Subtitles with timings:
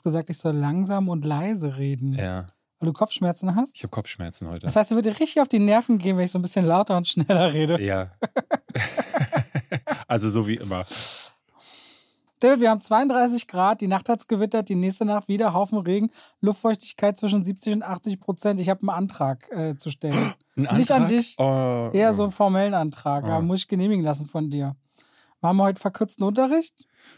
[0.00, 2.14] hast gesagt, ich soll langsam und leise reden.
[2.14, 2.46] Ja,
[2.78, 3.76] Weil du Kopfschmerzen hast?
[3.76, 4.60] ich habe Kopfschmerzen heute.
[4.64, 6.96] Das heißt, wird dir richtig auf die Nerven gehen, wenn ich so ein bisschen lauter
[6.96, 7.82] und schneller rede.
[7.82, 8.10] ja.
[10.08, 10.86] also so wie immer.
[12.40, 16.10] David, wir haben 32 Grad, die Nacht hat's gewittert, die nächste Nacht wieder Haufen Regen,
[16.40, 18.58] Luftfeuchtigkeit zwischen 70 und 80 Prozent.
[18.60, 20.32] Ich habe einen Antrag äh, zu stellen.
[20.56, 21.08] Ein Nicht an Antrag?
[21.18, 21.34] dich.
[21.38, 24.74] Oh, Eher so einen formellen Antrag, aber muss ich genehmigen lassen von dir.
[25.42, 26.74] Haben wir heute verkürzten Unterricht?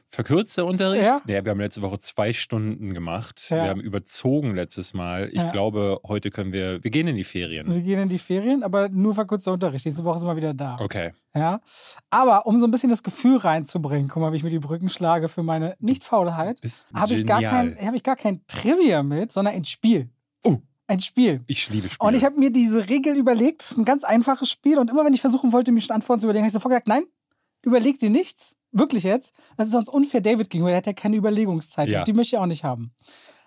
[0.07, 1.05] Verkürzter Unterricht?
[1.05, 1.23] Ja.
[1.25, 3.47] Nee, wir haben letzte Woche zwei Stunden gemacht.
[3.49, 3.65] Ja.
[3.65, 5.29] Wir haben überzogen letztes Mal.
[5.33, 5.51] Ich Ja.
[5.51, 7.73] glaube, heute können wir, wir gehen in die Ferien.
[7.73, 9.87] Wir gehen in die Ferien, aber nur verkürzter Unterricht.
[9.87, 10.77] Nächste Woche sind wir wieder da.
[10.81, 11.13] Okay.
[11.35, 11.61] Ja.
[12.11, 14.91] Aber um so ein bisschen das Gefühl reinzubringen, guck mal, wie ich mir die Brücken
[14.91, 16.61] schlage für meine Nicht-Faulheit,
[16.95, 20.11] habe ich, gar kein, hab ich gar kein Trivia mit, sondern ein Spiel.
[20.45, 20.59] Oh.
[20.89, 21.41] Ein Spiel.
[21.47, 22.07] Ich liebe Spiele.
[22.07, 25.07] Und ich habe mir diese Regel überlegt, das ist ein ganz einfaches Spiel und immer
[25.07, 27.05] wenn ich versuchen wollte, mir schon Antworten zu überlegen, habe ich sofort gesagt, nein,
[27.63, 29.35] überleg dir nichts, wirklich jetzt.
[29.57, 32.01] Das ist sonst unfair David gegenüber, der hat ja keine Überlegungszeit Ja.
[32.01, 32.93] und die möchte ich auch nicht haben.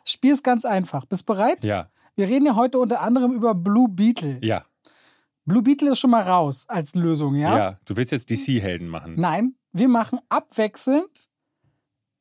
[0.04, 1.06] Das Spiel ist ganz einfach.
[1.06, 1.64] Bist bereit?
[1.64, 4.40] ja, Wir reden ja heute unter anderem über Blue Beetle.
[4.42, 4.66] ja,
[5.46, 7.80] Blue Beetle ist schon mal raus als Lösung, ja, ja?
[7.86, 9.16] Du willst jetzt DC-Helden machen.
[9.18, 11.30] Nein, wir machen abwechselnd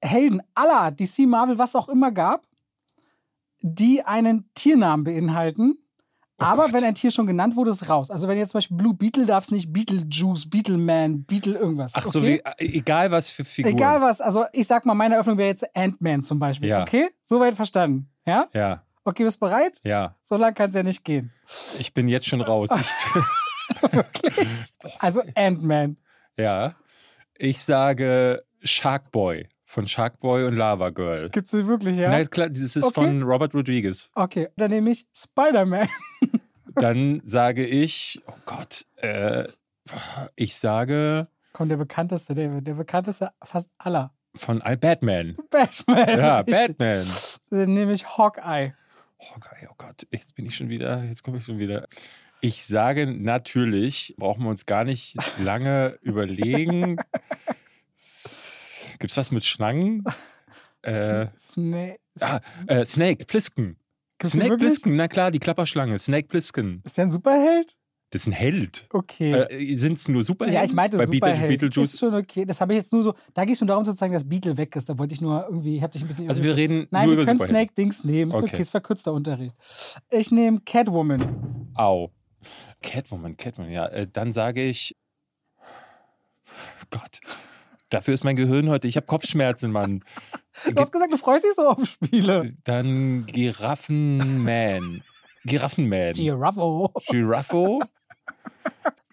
[0.03, 2.47] Helden aller Art, DC, Marvel, was auch immer gab,
[3.63, 5.79] die einen Tiernamen beinhalten.
[6.41, 6.73] Oh aber Gott.
[6.73, 8.11] wenn ein Tier schon genannt wurde, ist raus.
[8.11, 11.93] Also wenn jetzt zum Beispiel Blue Beetle darf es nicht Beetlejuice, Beetleman, Beetle irgendwas.
[11.95, 12.43] Ach so, okay?
[12.59, 13.75] wie, äh, egal was für Figuren.
[13.77, 16.69] Egal was, also ich sag mal, meine Eröffnung wäre jetzt Ant-Man zum Beispiel.
[16.71, 16.83] Ja.
[16.83, 17.09] Okay?
[17.23, 18.09] Soweit verstanden.
[18.27, 18.47] Ja?
[18.53, 19.81] Ja, Okay, bist bereit?
[19.85, 20.17] ja.
[20.23, 21.31] So lange kann es ja nicht gehen.
[21.79, 22.71] Ich bin jetzt schon raus.
[22.75, 24.49] Ich, Wirklich?
[24.99, 25.97] Also Ant-Man.
[26.37, 26.75] ja.
[27.37, 31.29] Ich sage Sharkboy von Sharkboy und Lava Girl.
[31.31, 32.09] Gibt's den wirklich, ja?
[32.09, 32.95] Nein, klar, das ist Okay.
[32.95, 34.11] von Robert Rodriguez.
[34.15, 35.89] Okay, dann nehme ich Spider-Man.
[36.77, 39.45] Dann sage ich, oh Gott, äh,
[40.35, 42.67] ich sage Komm, der bekannteste, David.
[42.67, 44.13] Der bekannteste fast aller.
[44.35, 45.37] von I Batman.
[45.51, 46.19] Batman.
[46.19, 46.57] Ja, richtig.
[46.79, 47.07] Batman.
[47.51, 48.75] Dann nehme ich Hawkeye.
[49.41, 51.87] Geil, oh Gott, jetzt bin ich schon wieder, jetzt komme ich schon wieder.
[52.41, 56.97] Ich sage natürlich, brauchen wir uns gar nicht lange überlegen.
[58.99, 60.05] Gibt es was mit Schlangen?
[60.87, 61.99] Äh, Snake.
[62.21, 63.79] ah, äh, Snake, Plissken.
[64.19, 64.59] Gibt's Snake?
[64.59, 65.99] Plissken, na klar, die Klapperschlange.
[65.99, 66.83] Snake Plissken.
[66.85, 67.79] Ist der ein Superheld?
[68.11, 68.87] Das ist ein Held.
[68.93, 69.33] Okay.
[69.33, 70.61] Äh, Sind es nur Superhelden?
[70.61, 71.49] ja, ich meinte Bei Superheld.
[71.59, 71.95] Beetlejuice.
[71.95, 72.45] Ist schon okay.
[72.45, 73.15] Das habe ich jetzt nur so.
[73.33, 74.89] Da geht es nur darum zu zeigen, dass Beetle weg ist.
[74.89, 75.77] Da wollte ich nur irgendwie.
[75.77, 76.29] Ich habe dich ein bisschen.
[76.29, 77.49] Also wir reden Nein, nur wir über können.
[77.49, 78.31] Snake-Dings nehmen.
[78.31, 78.51] Ist okay.
[78.53, 78.61] Okay.
[78.61, 79.57] ist verkürzter Unterricht.
[80.11, 81.73] Ich nehme Catwoman.
[81.75, 82.11] Au.
[82.83, 83.87] Catwoman, Catwoman, ja.
[83.87, 84.95] Äh, dann sage ich.
[86.91, 87.21] Gott.
[87.95, 88.89] Dafür ist mein Gehirn heute.
[88.89, 90.03] Ich habe Kopfschmerzen, Mann.
[90.73, 92.55] Du hast gesagt, du freust dich so auf Spiele.
[92.63, 95.03] Dann Giraffenman.
[95.45, 96.13] Giraffenman.
[96.13, 96.91] Giraffe.
[97.09, 97.83] Giraffo.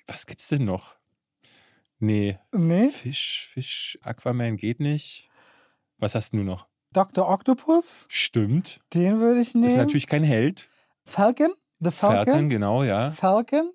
[0.06, 0.96] Was gibt's denn noch?
[1.98, 2.38] Nee.
[2.52, 2.90] Nee.
[2.90, 5.30] Fisch, Fisch, Aquaman geht nicht.
[5.98, 6.68] Was hast du noch?
[6.94, 7.28] Dr.
[7.28, 8.06] Octopus.
[8.08, 8.82] Stimmt.
[8.94, 9.66] Den würde ich nehmen.
[9.66, 10.70] Ist natürlich kein Held.
[11.06, 11.54] Falcon.
[11.80, 12.26] The Falcon.
[12.26, 13.10] Falcon, genau, ja.
[13.10, 13.72] Falcon.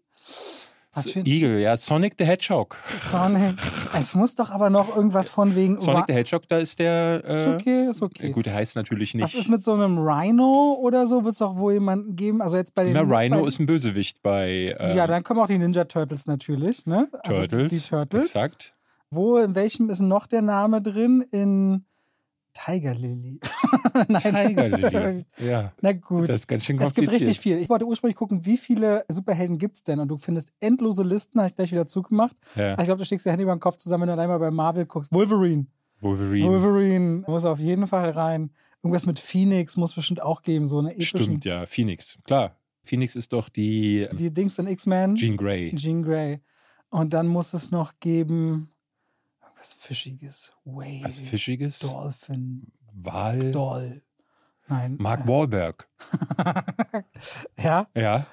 [0.97, 1.77] Was für ein Igel, ja.
[1.77, 2.79] Sonic the Hedgehog.
[2.99, 3.55] Sonic.
[3.99, 5.81] Es muss doch aber noch irgendwas von wegen.
[5.81, 7.23] Sonic the Hedgehog, da ist der.
[7.25, 8.31] Äh, ist okay, ist okay.
[8.31, 9.23] Gut, der heißt natürlich nicht.
[9.23, 11.25] Was ist mit so einem Rhino oder so?
[11.25, 12.41] Wird es doch wohl jemanden geben?
[12.41, 12.95] Also jetzt bei den.
[12.95, 16.27] Na, Rhino bei, ist ein Bösewicht bei äh, Ja, dann kommen auch die Ninja Turtles
[16.27, 17.09] natürlich, ne?
[17.25, 17.71] Also die- Turtles.
[17.73, 18.25] Die, Turtles.
[18.27, 18.75] Exakt.
[19.11, 21.23] Wo, in welchem ist noch der Name drin?
[21.31, 21.85] In
[22.53, 23.39] Tiger Lily.
[24.09, 24.49] Nein.
[24.49, 25.25] Tiger Lily.
[25.39, 25.73] ja.
[25.81, 26.29] Na gut.
[26.29, 27.21] Das ist ganz schön Es gibt kompliziert.
[27.29, 27.59] richtig viel.
[27.59, 29.99] Ich wollte ursprünglich gucken, wie viele Superhelden gibt es denn?
[30.01, 32.37] Und du findest endlose Listen, habe ich gleich wieder zugemacht.
[32.55, 32.79] Ja.
[32.79, 34.51] Ich glaube, du steckst die Hände über den Kopf zusammen, wenn du allein mal bei
[34.51, 35.13] Marvel guckst.
[35.13, 35.67] Wolverine.
[36.01, 36.49] Wolverine.
[36.49, 38.51] Wolverine muss auf jeden Fall rein.
[38.83, 41.21] Irgendwas mit Phoenix muss bestimmt auch geben, so eine epischen.
[41.21, 41.67] Stimmt, ja.
[41.67, 42.19] Phoenix.
[42.25, 42.57] Klar.
[42.83, 45.17] Phoenix ist doch die, Die Dings in X-Men.
[45.17, 45.75] Jean Grey.
[45.75, 46.41] Jean Grey.
[46.91, 48.71] Und dann muss es noch geben.
[49.59, 50.53] Was Fischiges.
[50.65, 51.01] Whale.
[51.03, 51.81] Was Fischiges?
[51.81, 52.71] Dolphin.
[52.99, 53.53] Wal.
[53.53, 54.03] Doll.
[54.69, 54.97] Nein.
[54.99, 55.89] Mark Wahlberg.
[57.59, 57.87] ja.
[57.95, 58.27] Ja.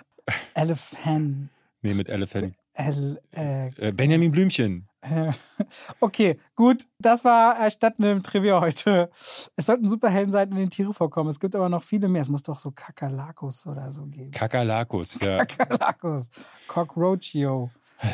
[0.53, 1.49] Elephant.
[1.81, 2.55] Nee, mit Elephant.
[2.73, 4.87] El, äh, Äh, Benjamin Blümchen.
[5.01, 5.31] äh,
[5.99, 6.87] okay, gut.
[6.97, 9.09] Das war erstatt einem Trivia heute.
[9.55, 11.29] Es sollten Superhelden sein, in denen Tiere vorkommen.
[11.29, 12.21] Es gibt aber noch viele mehr.
[12.21, 14.31] Es muss doch so Kakerlakus oder so geben.
[14.31, 15.45] Kakerlakus, ja.
[15.45, 16.29] Kakerlakus.
[16.67, 17.69] Cockroachio.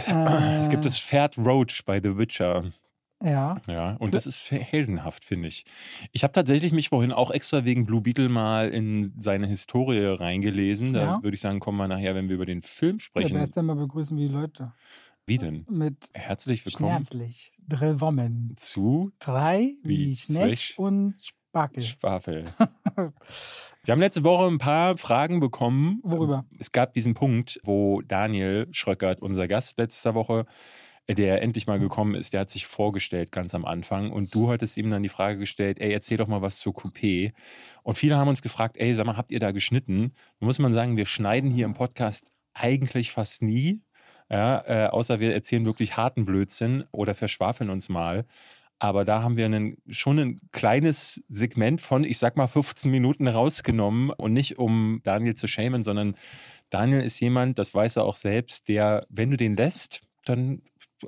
[0.07, 2.65] Äh, Es gibt das Pferd Roach bei The Witcher.
[3.21, 3.57] Ja.
[3.67, 5.65] Ja, und das ist heldenhaft, finde ich.
[6.13, 10.93] Ich habe tatsächlich mich vorhin auch extra wegen Blue Beetle mal in seine Historie reingelesen.
[10.93, 11.23] Da Ja.
[11.23, 13.35] würde ich sagen, kommen wir nachher, wenn wir über den Film Ja, sprechen.
[13.37, 14.73] erst einmal begrüßen wir die Leute.
[15.25, 15.65] Wie denn?
[15.69, 17.51] Mit Herzlich willkommen Schmerzlich.
[17.67, 18.53] Drillwommen.
[18.57, 21.83] zu Drei wie Zwech- und Spackel.
[21.83, 22.45] Schwafel.
[23.83, 25.99] wir haben letzte Woche ein paar Fragen bekommen.
[26.03, 26.45] Worüber?
[26.57, 30.45] Es gab diesen Punkt, wo Daniel Schröckert, unser Gast letzter Woche,
[31.15, 34.77] der endlich mal gekommen ist, der hat sich vorgestellt ganz am Anfang und du hattest
[34.77, 37.33] ihm dann die Frage gestellt, ey, erzähl doch mal was zur Coupé.
[37.83, 40.13] Und viele haben uns gefragt, ey, sag mal, habt ihr da geschnitten?
[40.39, 43.81] Da muss man sagen, wir schneiden hier im Podcast eigentlich fast nie,
[44.29, 48.25] ja, äh, außer wir erzählen wirklich harten Blödsinn oder verschwafeln uns mal.
[48.77, 53.27] Aber da haben wir einen, schon ein kleines Segment von, ich sag mal, 15 Minuten
[53.27, 56.15] rausgenommen und nicht um Daniel zu schämen, sondern
[56.69, 60.61] Daniel ist jemand, das weiß er auch selbst, der, wenn du den lässt, dann,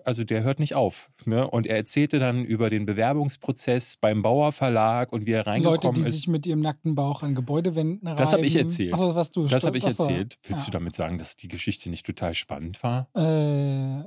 [0.05, 1.09] also der hört nicht auf.
[1.25, 1.49] Ne?
[1.49, 6.01] Und er erzählte dann über den Bewerbungsprozess beim Bauer Verlag und wie er reingekommen Leute,
[6.01, 6.15] die ist.
[6.15, 8.17] sich mit ihrem nackten Bauch an Gebäudewänden reiben.
[8.17, 8.93] Das habe ich erzählt.
[8.93, 10.03] Achso, was du Das habe ich Achso.
[10.03, 10.37] erzählt.
[10.47, 10.71] Willst Ja.
[10.71, 13.09] du damit sagen, dass die Geschichte nicht total spannend war?
[13.15, 13.19] Äh,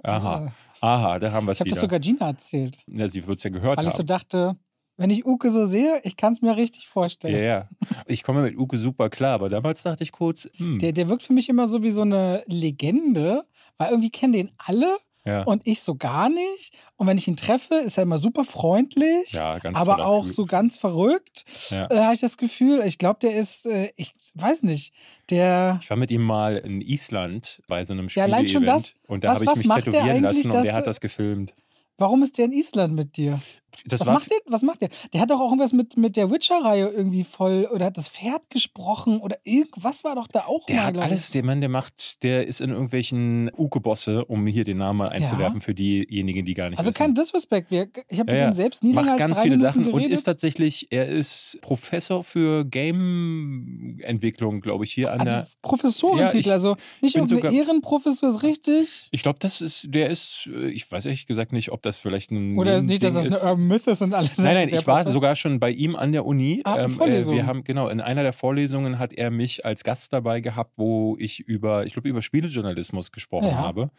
[0.03, 0.47] Aha.
[0.47, 0.51] äh,
[0.81, 1.81] Aha, da haben wir es Ich habe das wieder.
[1.83, 3.97] sogar Gina erzählt, ja, sie wird es ja gehört weil ich haben.
[3.99, 4.57] so dachte,
[4.97, 7.35] wenn ich Uke so sehe, ich kann es mir richtig vorstellen.
[7.35, 7.69] Ja, ja.
[8.07, 11.23] Ich komme mit Uke super klar, aber damals dachte ich kurz, hm, Der, der wirkt
[11.23, 13.45] für mich immer so wie so eine Legende,
[13.79, 16.73] weil irgendwie kennen den alle ja, und ich so gar nicht.
[16.97, 20.35] Und wenn ich ihn treffe, ist er immer super freundlich, ja, ganz aber auch Typ.
[20.35, 21.91] so ganz verrückt, Ja.
[21.91, 22.83] äh, habe ich das Gefühl.
[22.87, 24.93] Ich glaube, der ist, äh, ich weiß nicht,
[25.31, 25.79] der.
[25.83, 28.95] Ich war mit ihm mal in Island bei so einem Ja, allein schon das.
[29.07, 31.55] und da habe ich mich tätowieren lassen und der hat das gefilmt.
[31.97, 33.41] Warum ist der in Island mit dir?
[33.87, 34.39] Das Was macht der?
[34.47, 34.89] Was macht der?
[35.13, 38.49] Der hat doch auch irgendwas mit, mit der Witcher-Reihe irgendwie voll oder hat das Pferd
[38.51, 40.85] gesprochen oder irgendwas war doch da auch Der mal.
[40.87, 44.99] hat alles, der Mann, der macht, der ist in irgendwelchen Uke-Bosse, um hier den Namen
[44.99, 46.99] mal einzuwerfen für diejenigen, die gar nicht Also wissen.
[46.99, 47.71] kein Disrespect.
[47.73, 48.47] Ich habe Ja, mit ja.
[48.49, 50.13] ihm selbst nie länger macht als ganz drei viele Minuten Sachen und geredet.
[50.13, 55.47] ist tatsächlich, er ist Professor für Game-Entwicklung, glaube ich, hier an also der.
[55.63, 59.09] Professorentitel, Ja, also nicht sogar- Ehrenprofessor ist richtig.
[59.11, 62.31] Ich glaube, das ist, der ist, äh, ich weiß ehrlich gesagt nicht, ob das vielleicht
[62.31, 62.59] ein.
[62.59, 63.51] Oder nicht, dass das eine.
[63.51, 64.39] Urban Myth ist und alles.
[64.39, 66.61] Nein, nein, ich war sogar schon bei ihm an der Uni.
[66.65, 70.13] Ah, in äh, wir haben, genau, in einer der Vorlesungen hat er mich als Gast
[70.13, 73.57] dabei gehabt, wo ich über, ich glaube, über Spielejournalismus gesprochen Ja.
[73.57, 73.91] habe.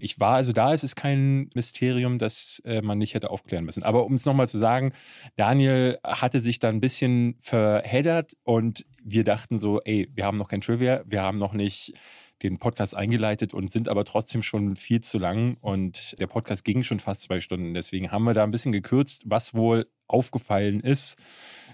[0.00, 3.82] Ich war also da, es ist kein Mysterium, das äh, man nicht hätte aufklären müssen.
[3.82, 4.92] Aber um es nochmal zu sagen,
[5.36, 10.48] Daniel hatte sich da ein bisschen verheddert und wir dachten so, ey, wir haben noch
[10.48, 11.94] kein Trivia, wir haben noch nicht
[12.42, 16.82] den Podcast eingeleitet und sind aber trotzdem schon viel zu lang und der Podcast ging
[16.82, 17.74] schon fast zwei Stunden.
[17.74, 21.16] Deswegen haben wir da ein bisschen gekürzt, was wohl aufgefallen ist.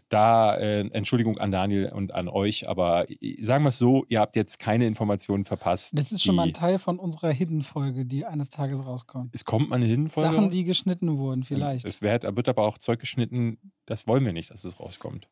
[0.08, 3.06] Da äh, Entschuldigung an Daniel und an euch, aber
[3.40, 5.98] sagen wir es so, ihr habt jetzt keine Informationen verpasst.
[5.98, 9.34] Das ist schon mal ein Teil von unserer Hidden-Folge, die eines Tages rauskommt.
[9.34, 10.30] Es kommt mal eine Hinfolge.
[10.30, 11.84] Sachen, die geschnitten wurden, vielleicht.
[11.84, 15.28] Es wird, wird aber auch Zeug geschnitten, das wollen wir nicht, dass es rauskommt.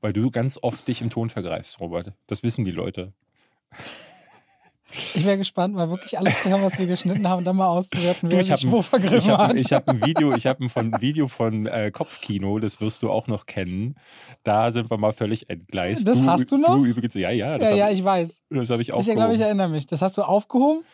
[0.00, 2.12] Weil du ganz oft dich im Ton vergreifst, Robert.
[2.26, 3.12] Das wissen die Leute.
[5.14, 7.66] Ich wäre gespannt, mal wirklich alles zu hören, was wir geschnitten haben, und dann mal
[7.66, 9.56] auszuwerten, Du, wer ich sich wo vergriffen Ich habe hat.
[9.56, 13.10] ich hab ein Video, ich habe ein von, Video von äh, Kopfkino, das wirst du
[13.10, 13.96] auch noch kennen.
[14.44, 16.08] Da sind wir mal völlig entgleist.
[16.08, 16.76] Das hast du noch?
[16.76, 18.42] Du übrigens, ja, ja, ja, ja, habe ich weiß.
[18.48, 19.86] das hab ich auch Ich glaube, ich erinnere mich.
[19.86, 20.84] Das hast du aufgehoben.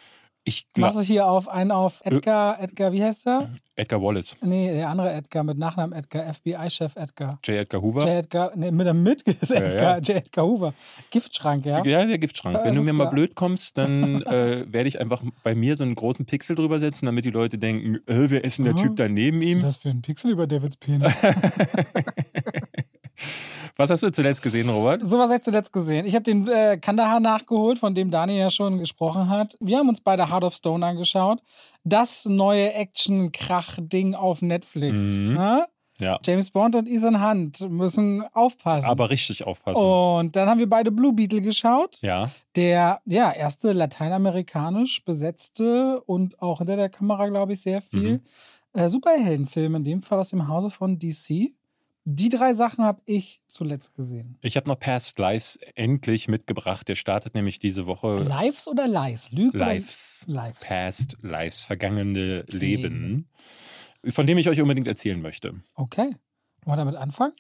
[0.47, 3.51] Ich Machst du hier auf einen auf Edgar, Edgar, wie heißt der?
[3.77, 7.39] Edgar Wallace, Nee, der andere Edgar mit Nachnamen Edgar, FBI-Chef Edgar.
[7.45, 7.61] J.
[7.61, 8.03] Edgar Hoover.
[8.03, 8.09] J.
[8.11, 9.99] Edgar, nee, mit der Mit ist Ja, Edgar, ja.
[9.99, 10.17] J.
[10.17, 10.75] Edgar Hoover.
[11.11, 11.83] Giftschrank, ja?
[11.85, 12.57] Ja, der Giftschrank.
[12.57, 13.15] Wenn du alles mir mal klar.
[13.15, 17.07] blöd kommst, dann äh, werde ich einfach bei mir so einen großen Pixel drüber setzen,
[17.07, 18.77] damit die Leute denken, äh, wer ist denn der.
[18.77, 19.61] Typ da neben Was ist ihm?
[19.61, 21.13] das für ein Pixel über Davids Penis?
[23.77, 25.05] Was hast du zuletzt gesehen, Robert?
[25.05, 26.07] So was habe ich zuletzt gesehen.
[26.07, 29.57] Ich habe den äh, Kandahar nachgeholt, von dem Daniel ja schon gesprochen hat.
[29.61, 31.43] Wir haben uns beide Heart of Stone angeschaut.
[31.83, 35.05] Das neue Action-Krach-Ding auf Netflix.
[35.19, 35.37] Mhm.
[35.37, 35.67] Ja?
[36.01, 38.85] Ja, James Bond und Ethan Hunt müssen aufpassen.
[38.89, 39.81] aber richtig aufpassen.
[39.81, 41.99] und dann haben wir beide Blue Beetle geschaut.
[42.03, 48.15] Ja, Der ja, erste lateinamerikanisch besetzte und auch hinter der Kamera, glaube ich, sehr viel
[48.15, 48.21] Mhm.
[48.73, 51.53] äh, Superheldenfilm, in dem Fall aus dem Hause von DC.
[52.07, 54.37] Die drei Sachen habe ich zuletzt gesehen.
[54.43, 56.87] ich habe noch Past Lives endlich mitgebracht.
[56.89, 58.19] Der startet nämlich diese Woche.
[58.23, 59.31] Lives oder Lies?
[59.33, 60.27] Lügen Lives.
[60.29, 60.61] Lives.
[60.69, 63.29] Past Lives, vergangene Leben,
[64.11, 65.63] von dem ich euch unbedingt erzählen möchte.
[65.75, 66.15] Okay.
[66.65, 67.33] Wollen wir damit anfangen?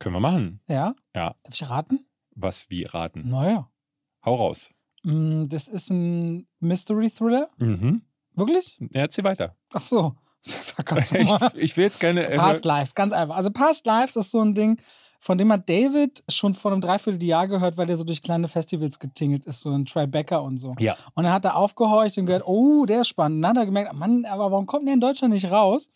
[0.00, 0.60] Können wir machen.
[0.68, 0.94] Ja?
[1.14, 1.36] Ja.
[1.44, 2.06] Darf ich raten?
[2.34, 3.28] Was wie raten?
[3.28, 3.70] Naja.
[4.24, 4.70] Hau raus.
[5.04, 7.50] Mm, Das ist ein Mystery-Thriller.
[7.58, 8.02] Mhm.
[8.34, 8.78] Wirklich?
[8.80, 9.56] Ja, erzähl weiter.
[9.72, 10.16] Ach so.
[10.42, 12.26] Sag ganz Ich, ich will jetzt keine.
[12.26, 13.36] äh, Past Lives, ganz einfach.
[13.36, 14.80] Also Past Lives ist so ein Ding,
[15.20, 18.98] von dem hat David schon vor einem Dreivierteljahr gehört, weil der so durch kleine Festivals
[18.98, 20.74] getingelt ist, so in Tribeca und so.
[20.78, 20.96] Ja.
[21.14, 23.42] Und dann hat er aufgehorcht und gehört, oh, der ist spannend.
[23.42, 25.90] Dann hat er gemerkt, Mann, aber warum kommt der in Deutschland nicht raus?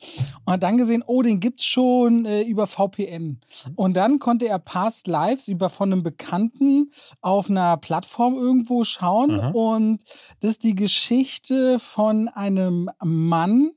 [0.44, 3.40] Und hat dann gesehen, oh, den gibt's schon äh, über VPN.
[3.76, 9.38] Und dann konnte er Past Lives über von einem Bekannten auf einer Plattform irgendwo schauen.
[9.38, 9.50] Aha.
[9.50, 10.02] Und
[10.40, 13.70] das ist die Geschichte von einem Mann,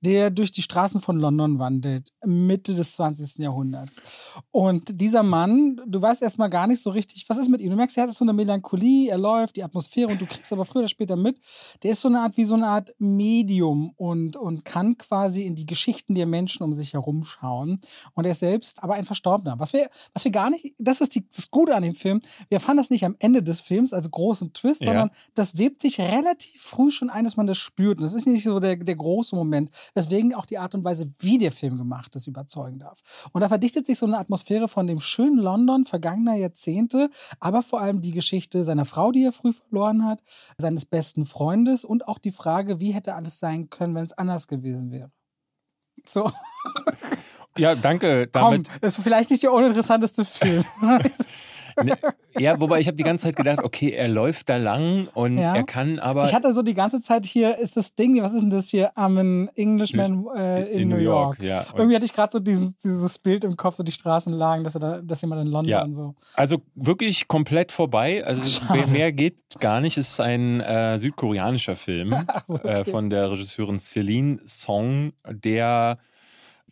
[0.00, 3.38] der durch die Straßen von London wandelt, Mitte des 20.
[3.38, 4.00] Jahrhunderts.
[4.50, 7.70] Und Und dieser Mann, du weißt erstmal gar nicht so richtig, was ist mit ihm.
[7.70, 10.64] Du merkst, er hat so eine Melancholie, er läuft, die Atmosphäre und du kriegst aber
[10.64, 11.40] früher oder später mit,
[11.82, 15.54] der ist so eine Art wie so eine Art Medium und, und kann quasi in
[15.54, 17.80] die Geschichten der Menschen um sich herum schauen.
[18.14, 19.58] Und er ist selbst aber ein Verstorbener.
[19.58, 22.56] Was wir, was wir gar nicht, das ist die, das Gute an dem Film, wir
[22.56, 24.86] erfahren das nicht am Ende des Films als großen Twist, Ja.
[24.88, 27.98] sondern das webt sich relativ früh schon ein, dass man das spürt.
[27.98, 31.12] Und das ist nicht so der, der große Moment, weswegen auch die Art und Weise,
[31.18, 33.00] wie der Film gemacht ist, überzeugen darf.
[33.32, 37.10] Und da verdichtet sich so eine Atmosphäre von dem schönen London vergangener Jahrzehnte,
[37.40, 40.22] aber vor allem die Geschichte seiner Frau, die er früh verloren hat,
[40.56, 44.48] seines besten Freundes und auch die Frage, wie hätte alles sein können, wenn es anders
[44.48, 45.10] gewesen wäre.
[46.04, 46.30] So,
[47.58, 48.28] Ja, danke.
[48.32, 50.64] komm, Damit, das ist vielleicht nicht der uninteressanteste Film.
[51.82, 51.96] ne,
[52.38, 55.54] ja, wobei ich habe die ganze Zeit gedacht, okay, er läuft da lang und Ja.
[55.54, 58.40] er kann aber ich hatte so die ganze Zeit hier, ist das Ding, was ist
[58.42, 58.92] denn das hier?
[58.96, 61.40] I'm an Englishman äh, in, New York.
[61.40, 61.60] ja.
[61.72, 64.74] Und Irgendwie hatte ich gerade so dieses, dieses Bild im Kopf, so die Straßenlagen, dass,
[64.74, 65.86] er da, dass jemand in London Ja.
[65.92, 66.14] so.
[66.34, 68.24] Also wirklich komplett vorbei.
[68.24, 68.90] Also Schade.
[68.90, 69.96] mehr, geht gar nicht.
[69.98, 72.14] Es ist ein äh, südkoreanischer Film
[72.46, 72.90] so, äh, okay.
[72.90, 75.98] von der Regisseurin Celine Song, der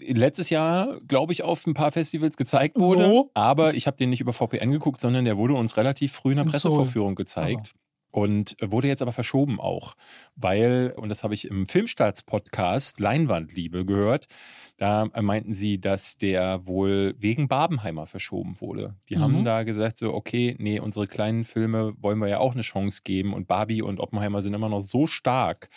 [0.00, 3.04] letztes Jahr, glaube ich, auf ein paar Festivals gezeigt wurde.
[3.04, 3.30] So?
[3.34, 6.36] Aber ich habe den nicht über VPN geguckt, sondern der wurde uns relativ früh in
[6.38, 6.44] der.
[6.44, 7.74] Pressevorführung gezeigt.
[8.12, 9.94] Und wurde jetzt aber verschoben auch,
[10.34, 14.26] weil, und das habe ich im Filmstarts-Podcast Leinwandliebe gehört,
[14.78, 18.96] da meinten sie, dass der wohl wegen Barbenheimer verschoben wurde.
[19.08, 19.20] Die Mhm.
[19.20, 23.02] haben da gesagt, so, okay, nee, unsere kleinen Filme wollen wir ja auch eine Chance
[23.04, 25.68] geben und Barbie und Oppenheimer sind immer noch so stark.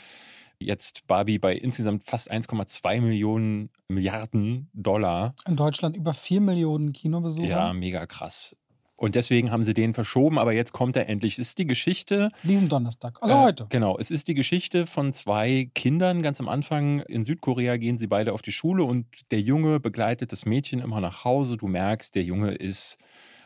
[0.64, 5.36] Jetzt Barbie bei insgesamt fast 1,2 Millionen Milliarden Dollar.
[5.48, 7.48] In Deutschland über 4 Millionen Kinobesucher.
[7.48, 8.56] Ja, mega krass.
[8.96, 11.34] Und deswegen haben sie den verschoben, aber jetzt kommt er endlich.
[11.34, 12.30] Es ist die Geschichte.
[12.44, 13.18] Diesen Donnerstag.
[13.22, 13.66] Also äh, heute.
[13.70, 16.22] Genau, es ist die Geschichte von zwei Kindern.
[16.22, 20.32] Ganz am Anfang in Südkorea gehen sie beide auf die Schule und der Junge begleitet
[20.32, 21.58] das Mädchen immer nach Hause.
[21.58, 22.98] Du merkst, der Junge ist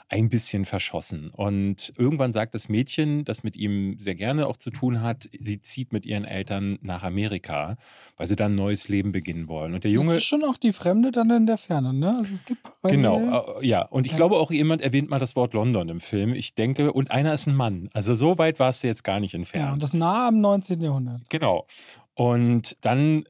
[0.09, 1.29] ein bisschen verschossen.
[1.31, 5.59] Und irgendwann sagt das Mädchen, das mit ihm sehr gerne auch zu tun hat, sie
[5.59, 7.75] zieht mit ihren Eltern nach Amerika,
[8.15, 9.73] weil sie dann ein neues Leben beginnen wollen.
[9.73, 10.11] Und der Junge.
[10.13, 12.15] Das ist schon auch die Fremde dann in der Ferne, ne?
[12.17, 12.61] Also es gibt.
[12.83, 13.81] Genau, äh, ja.
[13.81, 14.17] Und ich Ja.
[14.17, 16.33] glaube auch jemand erwähnt mal das Wort London im Film.
[16.33, 17.89] Ich denke, und einer ist ein Mann.
[17.93, 19.73] Also so weit warst du jetzt gar nicht Ja, entfernt.
[19.73, 20.79] und das nah am 19.
[20.81, 21.29] Jahrhundert.
[21.29, 21.67] Genau.
[22.13, 23.25] Und dann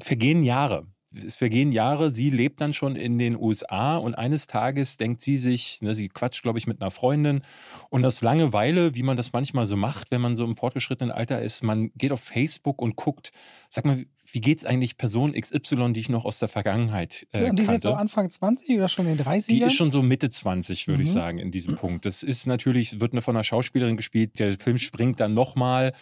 [0.00, 0.86] vergehen Jahre.
[1.16, 5.36] Es vergehen Jahre, sie lebt dann schon in den USA und eines Tages denkt sie
[5.38, 7.42] sich, ne, sie quatscht, glaube ich, mit einer Freundin
[7.90, 11.40] und aus Langeweile, wie man das manchmal so macht, wenn man so im fortgeschrittenen Alter
[11.42, 13.30] ist, man geht auf Facebook und guckt,
[13.68, 17.50] sag mal, wie geht's eigentlich Person XY, die ich noch aus der Vergangenheit äh, Ja,
[17.50, 17.88] und die ist jetzt kannte?
[17.88, 19.46] so Anfang 20 oder schon in den 30ern?
[19.48, 21.12] Die ist schon so Mitte 20, würde ich Mhm.
[21.12, 22.06] sagen, in diesem Punkt.
[22.06, 24.38] Das ist natürlich, wird eine von einer Schauspielerin gespielt.
[24.38, 25.92] Der Film springt dann nochmal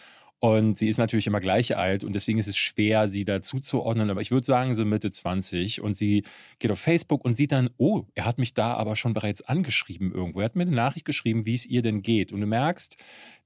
[0.43, 4.09] und sie ist natürlich immer gleich alt und deswegen ist es schwer, sie da zuzuordnen.
[4.09, 6.23] Aber ich würde sagen, so Mitte 20 und sie
[6.59, 10.11] geht auf Facebook und sieht dann, oh, er hat mich da aber schon bereits angeschrieben
[10.11, 10.41] irgendwo.
[10.41, 12.33] Er hat mir eine Nachricht geschrieben, wie es ihr denn geht.
[12.33, 12.97] Und du merkst,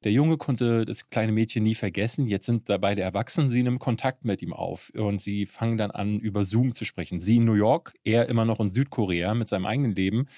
[0.06, 2.26] der Junge konnte das kleine Mädchen nie vergessen.
[2.26, 5.92] Jetzt sind da beide Erwachsenen, sie nehmen Kontakt mit ihm auf und sie fangen dann
[5.92, 7.20] an, über Zoom zu sprechen.
[7.20, 10.30] Sie in New York, er immer noch in Südkorea mit seinem eigenen Leben.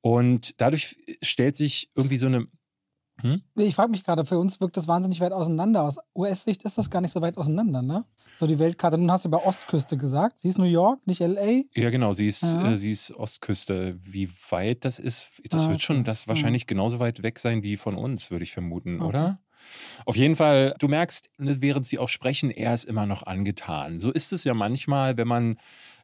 [0.00, 2.46] Und dadurch stellt sich irgendwie so eine.
[3.22, 3.42] Hm?
[3.56, 5.82] Ich frage mich gerade, für uns wirkt das wahnsinnig weit auseinander.
[5.82, 8.04] Aus US-Sicht ist das gar nicht so weit auseinander, ne?
[8.36, 8.98] So die Weltkarte.
[8.98, 10.38] Nun hast du über Ostküste gesagt.
[10.40, 11.62] Sie ist New York, nicht L.A.
[11.78, 12.72] Ja, genau, sie ist, Ja.
[12.72, 13.96] äh, sie ist Ostküste.
[14.02, 17.76] Wie weit das ist, das Ah, wird schon das wahrscheinlich genauso weit weg sein wie
[17.76, 19.08] von uns, würde ich vermuten, Okay.
[19.08, 19.38] oder?
[20.06, 24.00] Auf jeden Fall, du merkst, ne, während sie auch sprechen, er ist immer noch angetan.
[24.00, 25.56] So ist es ja manchmal, wenn man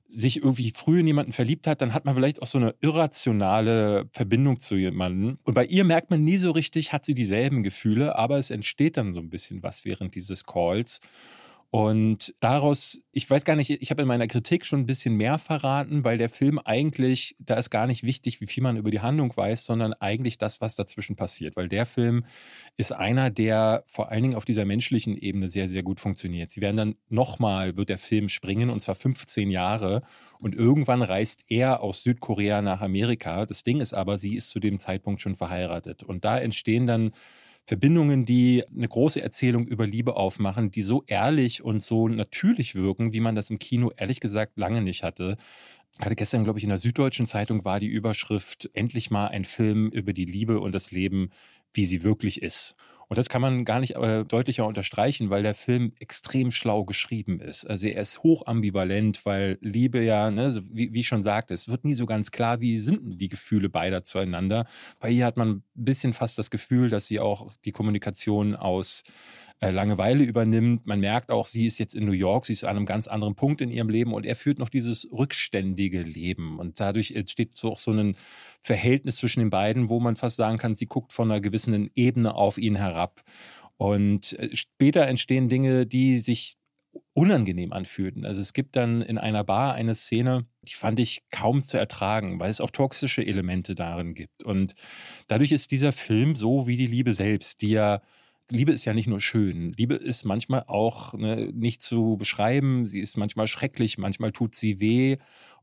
[0.08, 4.08] sich irgendwie früh in jemanden verliebt hat, dann hat man vielleicht auch so eine irrationale
[4.12, 5.38] Verbindung zu jemandem.
[5.44, 8.96] Und bei ihr merkt man nie so richtig, hat sie dieselben Gefühle, aber es entsteht
[8.96, 11.00] dann so ein bisschen was während dieses Calls.
[11.70, 15.36] Und daraus, ich weiß gar nicht, ich habe in meiner Kritik schon ein bisschen mehr
[15.36, 19.00] verraten, weil der Film eigentlich, da ist gar nicht wichtig, wie viel man über die
[19.00, 21.56] Handlung weiß, sondern eigentlich das, was dazwischen passiert.
[21.56, 22.24] Weil der Film
[22.78, 26.50] ist einer, der vor allen Dingen auf dieser menschlichen Ebene sehr, sehr gut funktioniert.
[26.50, 30.02] Sie werden dann nochmal, wird der Film springen, und zwar 15 Jahre.
[30.38, 33.44] Und irgendwann reist er aus Südkorea nach Amerika.
[33.44, 36.02] Das Ding ist aber, sie ist zu dem Zeitpunkt schon verheiratet.
[36.02, 37.12] Und da entstehen dann
[37.68, 43.12] Verbindungen, die eine große Erzählung über Liebe aufmachen, die so ehrlich und so natürlich wirken,
[43.12, 45.36] wie man das im Kino ehrlich gesagt lange nicht hatte.
[45.98, 49.90] Gerade gestern, glaube ich, in der Süddeutschen Zeitung war die Überschrift endlich mal ein Film
[49.90, 51.28] über die Liebe und das Leben,
[51.74, 52.74] wie sie wirklich ist.
[53.08, 57.40] Und das kann man gar nicht äh, deutlicher unterstreichen, weil der Film extrem schlau geschrieben
[57.40, 57.64] ist.
[57.64, 61.68] Also er ist hoch ambivalent, weil Liebe ja, ne, wie, wie ich schon sagte, es
[61.68, 64.66] wird nie so ganz klar, wie sind die Gefühle beider zueinander.
[65.00, 69.04] Bei ihr hat man ein bisschen fast das Gefühl, dass sie auch die Kommunikation aus
[69.60, 70.86] äh, Langeweile übernimmt.
[70.86, 73.34] Man merkt auch, sie ist jetzt in New York, sie ist an einem ganz anderen
[73.34, 76.58] Punkt in ihrem Leben und er führt noch dieses rückständige Leben.
[76.58, 78.16] Und dadurch entsteht so auch so ein
[78.62, 82.34] Verhältnis zwischen den beiden, wo man fast sagen kann, sie guckt von einer gewissen Ebene
[82.34, 83.22] auf ihn herab.
[83.76, 86.54] Und äh, später entstehen Dinge, die sich
[87.12, 88.24] unangenehm anfühlten.
[88.24, 92.38] Also es gibt dann in einer Bar eine Szene, die fand ich kaum zu ertragen,
[92.38, 94.44] weil es auch toxische Elemente darin gibt.
[94.44, 94.74] Und
[95.26, 98.00] dadurch ist dieser Film so wie die Liebe selbst, die ja
[98.50, 99.72] Liebe ist ja nicht nur schön.
[99.74, 102.86] Liebe ist manchmal auch ne, nicht zu beschreiben.
[102.86, 105.16] Sie ist manchmal schrecklich, manchmal tut sie weh.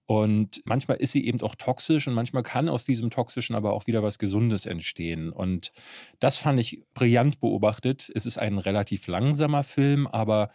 [0.08, 3.88] Und manchmal ist sie eben auch toxisch und manchmal kann aus diesem Toxischen aber auch
[3.88, 5.32] wieder was Gesundes entstehen.
[5.32, 5.72] Und
[6.20, 8.12] das fand ich brillant beobachtet.
[8.14, 10.52] Es ist ein relativ langsamer Film, aber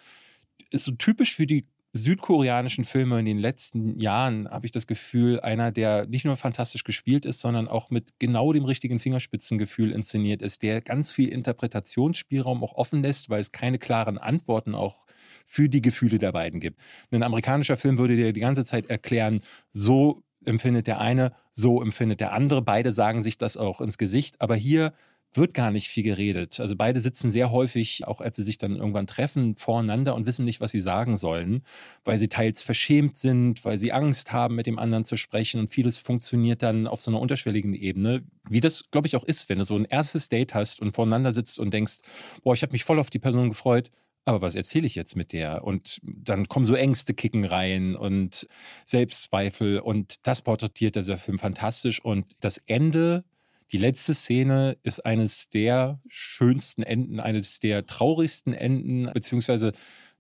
[0.71, 5.41] ist so typisch für die südkoreanischen Filme in den letzten Jahren, habe ich das Gefühl,
[5.41, 10.41] einer, der nicht nur fantastisch gespielt ist, sondern auch mit genau dem richtigen Fingerspitzengefühl inszeniert
[10.41, 15.07] ist, der ganz viel Interpretationsspielraum auch offen lässt, weil es keine klaren Antworten auch
[15.47, 16.79] für die Gefühle der beiden gibt.
[17.11, 19.41] Ein amerikanischer Film würde dir die ganze Zeit erklären,
[19.73, 22.63] so empfindet der eine, so empfindet der andere.
[22.63, 24.41] Beide sagen sich das auch ins Gesicht.
[24.41, 24.93] Aber hier
[25.33, 26.59] wird gar nicht viel geredet.
[26.59, 30.45] Also beide sitzen sehr häufig, auch als sie sich dann irgendwann treffen, voreinander und wissen
[30.45, 31.63] nicht, was sie sagen sollen,
[32.05, 35.69] weil sie teils verschämt sind, weil sie Angst haben, mit dem anderen zu sprechen und
[35.69, 39.59] vieles funktioniert dann auf so einer unterschwelligen Ebene, wie das, glaube ich, auch ist, wenn
[39.59, 41.99] du so ein erstes Date hast und voreinander sitzt und denkst,
[42.43, 43.91] boah, ich habe mich voll auf die Person gefreut,
[44.25, 45.65] aber was erzähle ich jetzt mit der?
[45.65, 48.47] Und dann kommen so Ängste kicken rein und
[48.85, 53.25] Selbstzweifel und das porträtiert dieser Film fantastisch und das Ende
[53.73, 59.73] die letzte Szene ist eines der schönsten Enden, eines der traurigsten Enden, beziehungsweise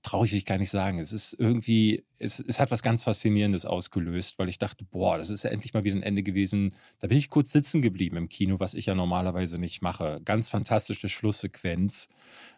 [0.02, 0.98] traurig will ich gar nicht sagen.
[0.98, 5.30] Es ist irgendwie, es, es hat was ganz Faszinierendes ausgelöst, weil ich dachte, boah, das
[5.30, 6.74] ist ja endlich mal wieder ein Ende gewesen.
[7.00, 10.20] Da bin ich kurz sitzen geblieben im Kino, was ich ja normalerweise nicht mache.
[10.24, 12.08] Ganz fantastische Schlusssequenz,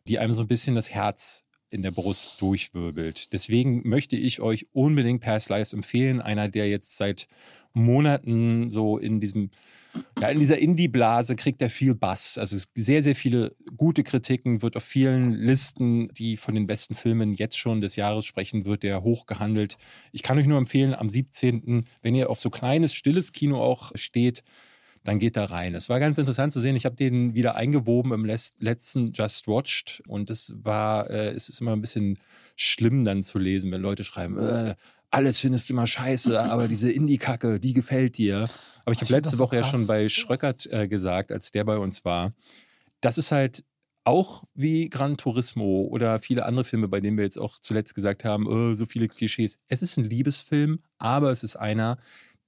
[0.07, 3.33] die einem so ein bisschen das Herz in der Brust durchwirbelt.
[3.33, 6.21] Deswegen möchte ich euch unbedingt Past Lives empfehlen.
[6.21, 7.29] Einer, der jetzt seit
[7.73, 9.51] Monaten so in diesem
[10.21, 12.39] ja, in dieser Indie-Blase kriegt er viel Bass.
[12.39, 17.35] Also sehr, sehr viele gute Kritiken, wird auf vielen Listen, die von den besten Filmen
[17.35, 19.79] jetzt schon des Jahres sprechen, wird der hochgehandelt.
[20.13, 23.93] Ich kann euch nur empfehlen, am 17., wenn ihr auf so kleines, stilles Kino auch
[23.95, 24.43] steht,
[25.05, 25.75] dann geht da rein.
[25.75, 26.77] Es war ganz interessant zu sehen.
[26.77, 31.61] Ich habe den wieder eingewoben im letzten Just Watched und es war, äh, es ist
[31.61, 32.19] immer ein bisschen
[32.55, 34.77] schlimm dann zu lesen, wenn Leute schreiben, äh,
[35.13, 38.49] alles findest du immer scheiße, aber diese Indie-Kacke, die gefällt dir.
[38.85, 41.79] Aber ich habe letzte Woche so ja schon bei Schröckert äh, gesagt, als der bei
[41.79, 42.33] uns war,
[43.01, 43.65] das ist halt
[44.05, 48.25] auch wie Gran Turismo oder viele andere Filme, bei denen wir jetzt auch zuletzt gesagt
[48.25, 49.59] haben, oh, so viele Klischees.
[49.69, 51.99] Es ist ein Liebesfilm, aber es ist einer,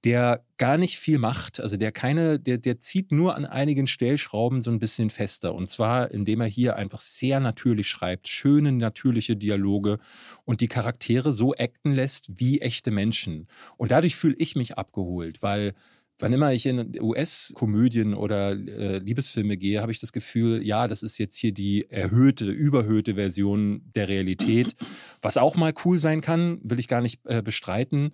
[0.05, 1.59] der gar nicht viel macht.
[1.59, 5.55] Also der keine, der, der zieht nur an einigen Stellschrauben so ein bisschen fester.
[5.55, 9.97] Und zwar, indem er hier einfach sehr natürlich schreibt, schöne, natürliche Dialoge
[10.45, 13.47] und die Charaktere so acten lässt wie echte Menschen.
[13.77, 15.73] Und dadurch fühle ich mich abgeholt, weil
[16.17, 21.03] Wann immer ich in US-Komödien oder äh, Liebesfilme gehe, habe ich das Gefühl, ja, das
[21.03, 24.75] ist jetzt hier die erhöhte, überhöhte Version der Realität.
[25.21, 28.13] Was auch mal cool sein kann, will ich gar nicht äh, bestreiten.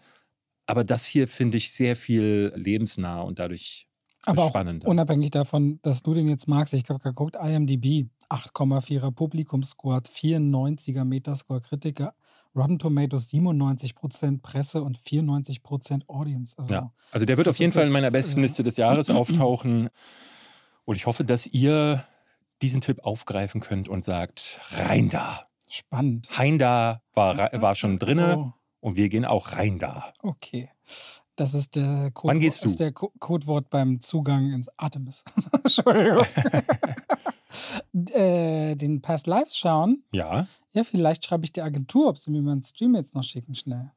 [0.68, 3.88] Aber das hier finde ich sehr viel lebensnah und dadurch
[4.26, 4.88] aber spannender.
[4.88, 11.04] Auch unabhängig davon, dass du den jetzt magst, ich habe geguckt, IMDb, 8,4er Publikumscore, 94er
[11.04, 12.14] Metascore Kritiker,
[12.56, 16.56] Rotten Tomatoes 97% Presse und 94% Audience.
[16.58, 19.10] Also, ja, also der wird auf jeden Fall in meiner besten äh, Liste des Jahres
[19.10, 19.90] auftauchen.
[20.86, 22.06] Und ich hoffe, dass ihr
[22.62, 25.48] diesen Tipp aufgreifen könnt und sagt, rein da.
[25.68, 26.30] Spannend.
[26.38, 28.54] Hein da war, war schon drinne so.
[28.82, 30.14] Und wir gehen auch rein da.
[30.22, 30.70] Okay.
[31.36, 32.68] Das ist der, Code Wann gehst du?
[32.68, 35.24] ist der Codewort beim Zugang ins Artemis.
[35.64, 36.26] Entschuldigung.
[38.14, 40.04] äh, den Past Lives schauen.
[40.12, 40.48] Ja.
[40.74, 43.92] Ja, vielleicht schreibe ich der Agentur, ob sie mir meinen Stream jetzt noch schicken, schnell.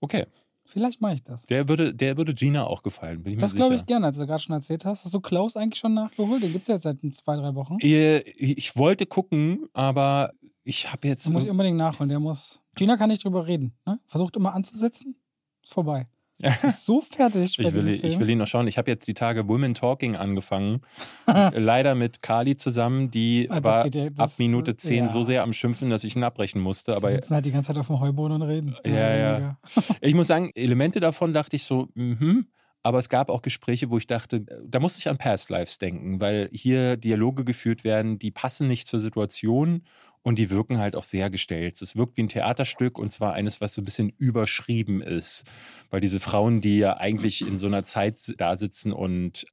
[0.00, 0.26] Okay.
[0.66, 1.44] Vielleicht mache ich das.
[1.46, 4.26] Der würde, der würde Gina auch gefallen, bin ich Das glaube ich gerne, als du
[4.26, 5.04] gerade schon erzählt hast.
[5.04, 6.42] Hast du Klaus eigentlich schon nachgeholt?
[6.42, 7.76] Den gibt es ja jetzt seit zwei, drei Wochen.
[7.80, 11.26] Äh, ich wollte gucken, aber ich habe jetzt.
[11.26, 12.08] Den muss ich unbedingt nachholen.
[12.08, 12.60] Der muss.
[12.74, 13.74] Gina kann nicht drüber reden.
[13.86, 13.98] Ne?
[14.06, 15.16] Versucht immer anzusetzen.
[15.62, 16.08] Ist vorbei.
[16.62, 17.58] ist so fertig.
[17.58, 18.66] ich, will, ich will ihn noch schauen.
[18.66, 20.80] Ich habe jetzt die Tage Women Talking angefangen.
[21.26, 23.10] Leider mit Kali zusammen.
[23.10, 25.08] Die ah, war ja, ab Minute 10 ja.
[25.10, 26.96] so sehr am Schimpfen, dass ich ihn abbrechen musste.
[26.96, 28.76] Aber die sitzen halt die ganze Zeit auf dem Heuboden und reden.
[28.84, 29.58] Ja, ja.
[30.00, 32.46] ich muss sagen, Elemente davon dachte ich so, mhm.
[32.86, 36.20] Aber es gab auch Gespräche, wo ich dachte, da muss ich an Past Lives denken,
[36.20, 39.84] weil hier Dialoge geführt werden, die passen nicht zur Situation
[40.24, 41.80] und die wirken halt auch sehr gestellt.
[41.80, 45.44] Es wirkt wie ein Theaterstück und zwar eines, was so ein bisschen überschrieben ist.
[45.90, 49.46] Weil diese Frauen, die ja eigentlich in so einer Zeit da sitzen und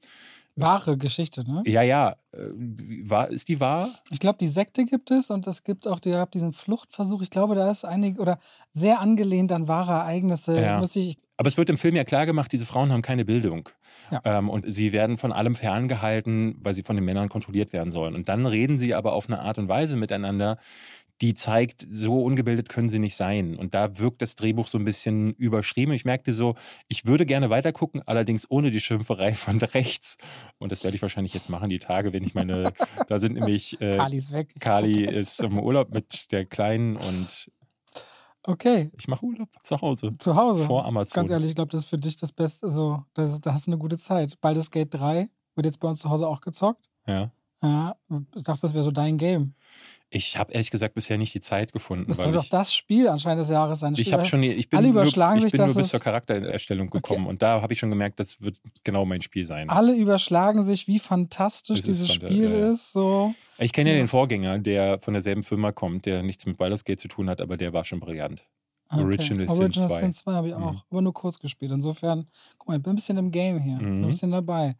[0.56, 1.64] Wahre Geschichte, ne?
[1.66, 2.16] Ja, ja.
[2.34, 2.50] Äh,
[3.04, 3.90] war, ist die wahr?
[4.10, 7.22] Ich glaube, die Sekte gibt es und es gibt auch die, diesen Fluchtversuch.
[7.22, 8.38] Ich glaube, da ist einig oder
[8.72, 10.62] sehr angelehnt an wahre Ereignisse.
[10.62, 10.84] Ja.
[10.84, 13.70] Ich, Aber es wird im Film ja klar gemacht, diese Frauen haben keine Bildung.
[14.12, 14.22] Ja.
[14.26, 18.16] Ähm, und sie werden von allem ferngehalten, weil sie von den Männern kontrolliert werden sollen.
[18.16, 20.58] Und dann reden sie aber auf eine Art und Weise miteinander,
[21.22, 23.56] die zeigt, so ungebildet können sie nicht sein.
[23.56, 25.94] Und da wirkt das Drehbuch so ein bisschen überschrieben.
[25.94, 26.56] Ich merkte so,
[26.88, 30.18] ich würde gerne weitergucken, allerdings ohne die Schimpferei von rechts.
[30.58, 32.74] Und das werde ich wahrscheinlich jetzt machen, die Tage, wenn ich meine,
[33.08, 34.50] da sind nämlich, äh, Kali ist weg.
[34.60, 37.52] Kali ist im Urlaub mit der Kleinen und
[38.44, 40.14] Okay, ich mache Urlaub zu Hause.
[40.18, 40.66] zu Hause.
[40.66, 41.14] Vor Amazon.
[41.14, 42.66] Ganz ehrlich, ich glaube, das ist für dich das Beste.
[42.66, 44.40] Also, das, da hast du eine gute Zeit.
[44.42, 46.90] Baldur's Gate 3 wird jetzt bei uns zu Hause auch gezockt.
[47.06, 47.32] Ja.
[47.64, 47.96] Ja,
[48.36, 49.54] ich dachte, das wäre so dein Game.
[50.14, 52.08] Ich habe ehrlich gesagt bisher nicht die Zeit gefunden.
[52.10, 53.94] Das soll doch ich, das Spiel anscheinend des Jahres sein.
[53.96, 56.90] ich habe schon, ich bin Alle nur, überschlagen ich sich, bin nur bis zur Charaktererstellung
[56.90, 59.70] gekommen und da habe ich schon gemerkt, das wird genau mein Spiel sein.
[59.70, 62.72] Alle überschlagen sich, wie fantastisch ist dieses Spiel ja, ja.
[62.72, 62.92] ist.
[62.92, 63.34] So.
[63.62, 67.00] Ich kenne ja den Vorgänger, der von derselben Firma kommt, der nichts mit Baldur's Gate
[67.00, 68.44] zu tun hat, aber der war schon brillant.
[68.90, 70.00] Original Sin Original 2.
[70.02, 70.82] Sin 2 habe ich auch, Mhm.
[70.90, 71.72] aber nur kurz gespielt.
[71.72, 74.04] Insofern, guck mal, ich bin ein bisschen im Game hier, Mhm.
[74.04, 74.76] ein bisschen dabei.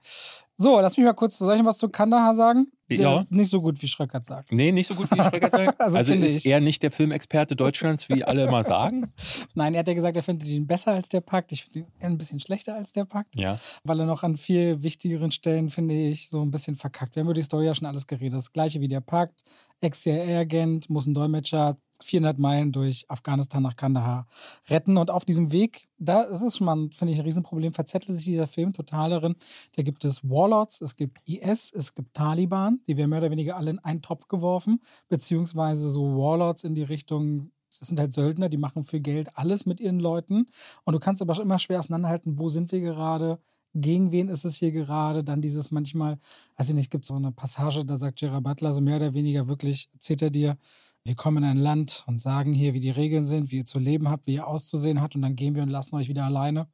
[0.58, 2.68] So, lass mich mal kurz, soll ich noch was zu Kandahar sagen?
[3.00, 3.26] Ja.
[3.30, 4.52] Nicht so gut, wie Schröckert sagt.
[4.52, 5.76] Nee, nicht so gut wie die Schreckerzeit.
[5.80, 6.46] Also also finde ist ich.
[6.46, 9.12] er nicht der Filmexperte Deutschlands, wie alle immer sagen?
[9.56, 11.52] Nein, er hat ja gesagt, er findet ihn besser als der Pakt.
[11.52, 13.60] Ich finde ihn eher ein bisschen schlechter als der Pakt, Ja.
[13.84, 17.16] weil er noch an viel wichtigeren Stellen, finde ich, so ein bisschen verkackt.
[17.16, 18.34] Wir haben über die Story ja schon alles geredet.
[18.38, 19.44] Das gleiche wie der Pakt.
[19.82, 24.28] Ex-CIA-Agent muss ein Dolmetscher 400 Meilen durch Afghanistan nach Kandahar
[24.70, 24.98] retten.
[24.98, 28.26] Und auf diesem Weg, da ist es schon mal, finde ich, ein Riesenproblem, verzettelt sich
[28.26, 29.36] dieser Film total darin.
[29.76, 33.58] Da gibt es Warlords, es gibt IS, es gibt Taliban, die werden mehr oder weniger
[33.58, 38.50] alle in einen Topf geworfen, beziehungsweise so Warlords in die Richtung, das sind halt Söldner,
[38.50, 40.48] die machen für Geld alles mit ihren Leuten.
[40.84, 43.40] Und du kannst aber immer schwer auseinanderhalten, wo sind wir gerade,
[43.74, 45.24] gegen wen ist es hier gerade?
[45.24, 46.20] Dann dieses manchmal,
[46.58, 49.48] weiß ich nicht, gibt so eine Passage, da sagt Gerard Butler so mehr oder weniger
[49.48, 50.58] wirklich, erzählt er dir,
[51.04, 53.80] wir kommen in ein Land und sagen hier, wie die Regeln sind, wie ihr zu
[53.80, 56.68] leben habt, wie ihr auszusehen habt und dann gehen wir und lassen euch wieder alleine.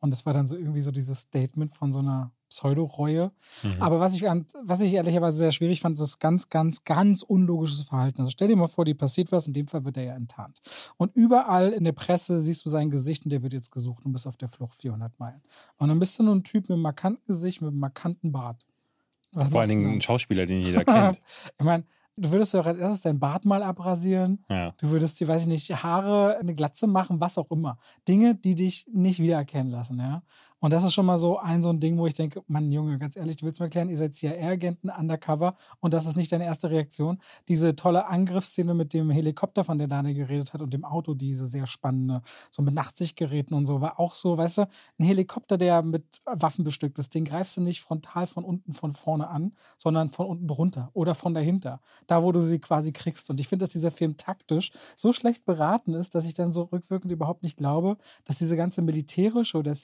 [0.00, 3.32] Und das war dann so irgendwie so dieses Statement von so einer Pseudo-Reue.
[3.62, 3.82] Mhm.
[3.82, 7.82] Aber was ich, was ich ehrlicherweise sehr schwierig fand, ist das ganz, ganz, ganz unlogisches
[7.82, 8.20] Verhalten.
[8.20, 10.60] Also stell dir mal vor, dir passiert was, in dem Fall wird er ja enttarnt.
[10.98, 14.12] Und überall in der Presse siehst du sein Gesicht und der wird jetzt gesucht und
[14.12, 15.42] bist auf der Flucht 400 Meilen.
[15.78, 18.66] Und dann bist du nur ein Typ mit einem markanten Gesicht, mit einem markanten Bart.
[19.32, 21.20] Was Vor allen Dingen ein Schauspieler, den jeder kennt.
[21.58, 21.84] Ich meine,
[22.16, 24.44] du würdest doch als erstes dein Bart mal abrasieren.
[24.48, 24.72] Ja.
[24.78, 27.78] Du würdest dir, weiß ich nicht, Haare, eine Glatze machen, was auch immer.
[28.06, 30.22] Dinge, die dich nicht wiedererkennen lassen, ja.
[30.64, 32.98] Und das ist schon mal so ein so ein Ding, wo ich denke, Mann, Junge,
[32.98, 36.46] ganz ehrlich, du willst mir erklären, ihr seid CIA-Agenten undercover und das ist nicht deine
[36.46, 37.20] erste Reaktion.
[37.48, 41.46] Diese tolle Angriffsszene mit dem Helikopter, von der Daniel geredet hat, und dem Auto, diese
[41.46, 44.62] sehr spannende, so mit Nachtsichtgeräten und so, war auch so, weißt du,
[44.98, 48.94] ein Helikopter, der mit Waffen bestückt ist, den greifst du nicht frontal von unten, von
[48.94, 53.28] vorne an, sondern von unten drunter oder von dahinter, da wo du sie quasi kriegst.
[53.28, 56.62] Und ich finde, dass dieser Film taktisch so schlecht beraten ist, dass ich dann so
[56.62, 59.74] rückwirkend überhaupt nicht glaube, dass diese ganze militärische oder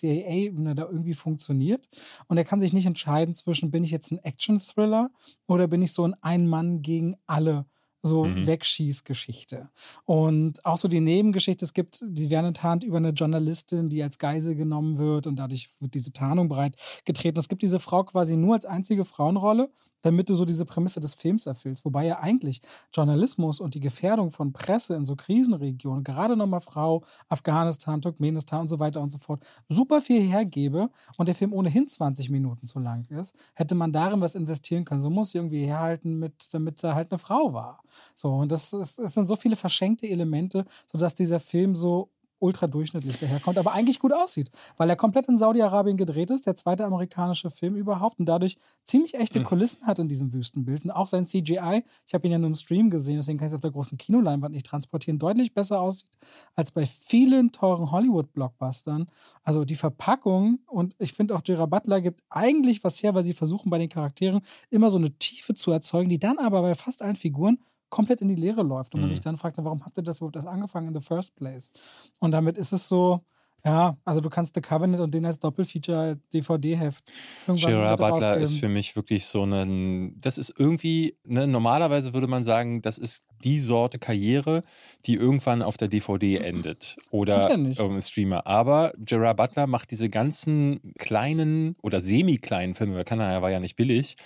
[0.71, 1.89] CIA-Ebene da irgendwie funktioniert.
[2.29, 5.11] Und er kann sich nicht entscheiden zwischen, bin ich jetzt ein Action-Thriller
[5.47, 7.67] oder bin ich so ein Ein-Mann gegen alle
[8.03, 8.47] so Mhm.
[8.47, 9.69] Wegschießgeschichte.
[10.07, 14.19] Und auch so die Nebengeschichte, es gibt, die werden enttarnt über eine Journalistin, die als
[14.19, 17.39] Geisel genommen wird und dadurch wird diese Tarnung breit getreten.
[17.39, 19.71] Es gibt diese Frau quasi nur als einzige Frauenrolle,
[20.03, 21.85] damit du so diese Prämisse des Films erfüllst.
[21.85, 22.61] Wobei ja eigentlich
[22.93, 28.69] Journalismus und die Gefährdung von Presse in so Krisenregionen, gerade nochmal Frau, Afghanistan, Turkmenistan und
[28.69, 32.79] so weiter und so fort, super viel hergebe und der Film ohnehin 20 Minuten zu
[32.79, 35.01] lang ist, hätte man darin was investieren können.
[35.01, 37.83] So muss sie irgendwie herhalten, mit, damit sie halt eine Frau war.
[38.15, 42.11] So, und das, ist, es sind so viele verschenkte Elemente, sodass dieser Film so
[42.41, 46.57] ultra durchschnittlich daherkommt, aber eigentlich gut aussieht, weil er komplett in Saudi-Arabien gedreht ist, der
[46.57, 49.45] zweite amerikanische Film überhaupt und dadurch ziemlich echte Mhm.
[49.45, 52.55] Kulissen hat in diesem Wüstenbild und auch sein CGI, ich habe ihn ja nur im
[52.55, 56.11] Stream gesehen, deswegen kann ich es auf der großen Kinoleinwand nicht transportieren, deutlich besser aussieht
[56.55, 59.07] als bei vielen teuren Hollywood-Blockbustern.
[59.45, 63.35] Also die Verpackung und ich finde auch Gerard Butler gibt eigentlich was her, weil sie
[63.35, 67.03] versuchen bei den Charakteren immer so eine Tiefe zu erzeugen, die dann aber bei fast
[67.03, 67.59] allen Figuren
[67.91, 69.15] komplett in die Leere läuft und man Mhm.
[69.15, 71.73] sich dann fragt, warum habt ihr das überhaupt erst angefangen in the first place?
[72.21, 73.21] Und damit ist es so,
[73.65, 77.13] ja, also du kannst The Covenant und den als Doppelfeature DVD-Heft
[77.47, 78.61] Gerard Butler ist rausgeben.
[78.61, 83.25] für mich wirklich so ein, das ist irgendwie, ne, normalerweise würde man sagen, das ist
[83.45, 84.63] die Sorte Karriere,
[85.07, 88.47] die irgendwann auf der DVD endet oder er im Streamer.
[88.47, 93.77] Aber Gerard Butler macht diese ganzen kleinen oder semi-kleinen Filme, weil Kanada war ja nicht
[93.77, 94.17] billig,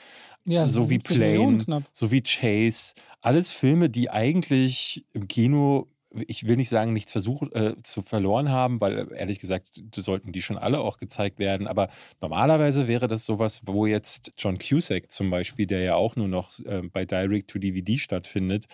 [0.45, 1.83] ja, so wie 70 Millionen Plane, knapp.
[1.93, 5.89] so wie Chase, alles Filme, die eigentlich im Kino
[6.27, 10.43] ich will nicht sagen, nichts versucht äh, zu verloren haben, weil ehrlich gesagt, sollten die
[10.43, 11.67] schon alle auch gezeigt werden.
[11.67, 11.89] Aber
[12.21, 16.59] normalerweise wäre das sowas, wo jetzt John Cusack zum Beispiel, der ja auch nur noch
[16.61, 18.67] äh, bei Direct to DVD stattfindet,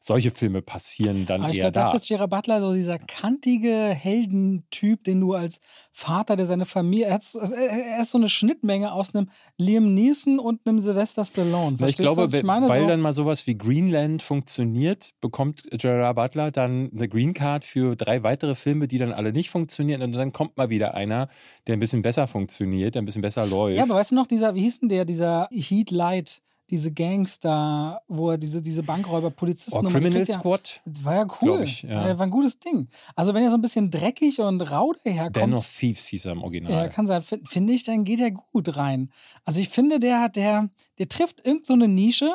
[0.00, 1.96] solche Filme passieren dann Aber ich eher glaube, dafür da.
[1.96, 5.60] ist Gerard Butler so dieser kantige Heldentyp, den du als
[5.92, 10.60] Vater, der seine Familie, er, er ist so eine Schnittmenge aus einem Liam Neeson und
[10.66, 11.76] einem Sylvester Stallone.
[11.80, 16.16] Na, ich glaube, was ich weil so, dann mal sowas wie Greenland funktioniert, bekommt Gerard
[16.16, 20.02] Butler dann eine Green Card für drei weitere Filme, die dann alle nicht funktionieren.
[20.02, 21.28] Und dann kommt mal wieder einer,
[21.66, 23.76] der ein bisschen besser funktioniert, der ein bisschen besser läuft.
[23.76, 28.02] ja, aber weißt du noch, dieser, wie hieß denn der, dieser Heat Light, diese Gangster,
[28.08, 30.80] wo er diese, diese Bankräuber, Polizisten oh, Criminal ja- Squad?
[30.84, 31.62] Das war ja cool.
[31.62, 32.08] Ich, ja.
[32.08, 32.88] Äh, War ein gutes Ding.
[33.16, 35.36] Also, wenn er so ein bisschen dreckig und rau daherkommt.
[35.36, 36.72] Den of Thieves hieß er im Original.
[36.72, 37.22] Ja, kann sein.
[37.22, 39.10] Finde ich, dann geht er gut rein.
[39.44, 42.34] Also ich finde, der, der, der trifft irgend so eine Nische.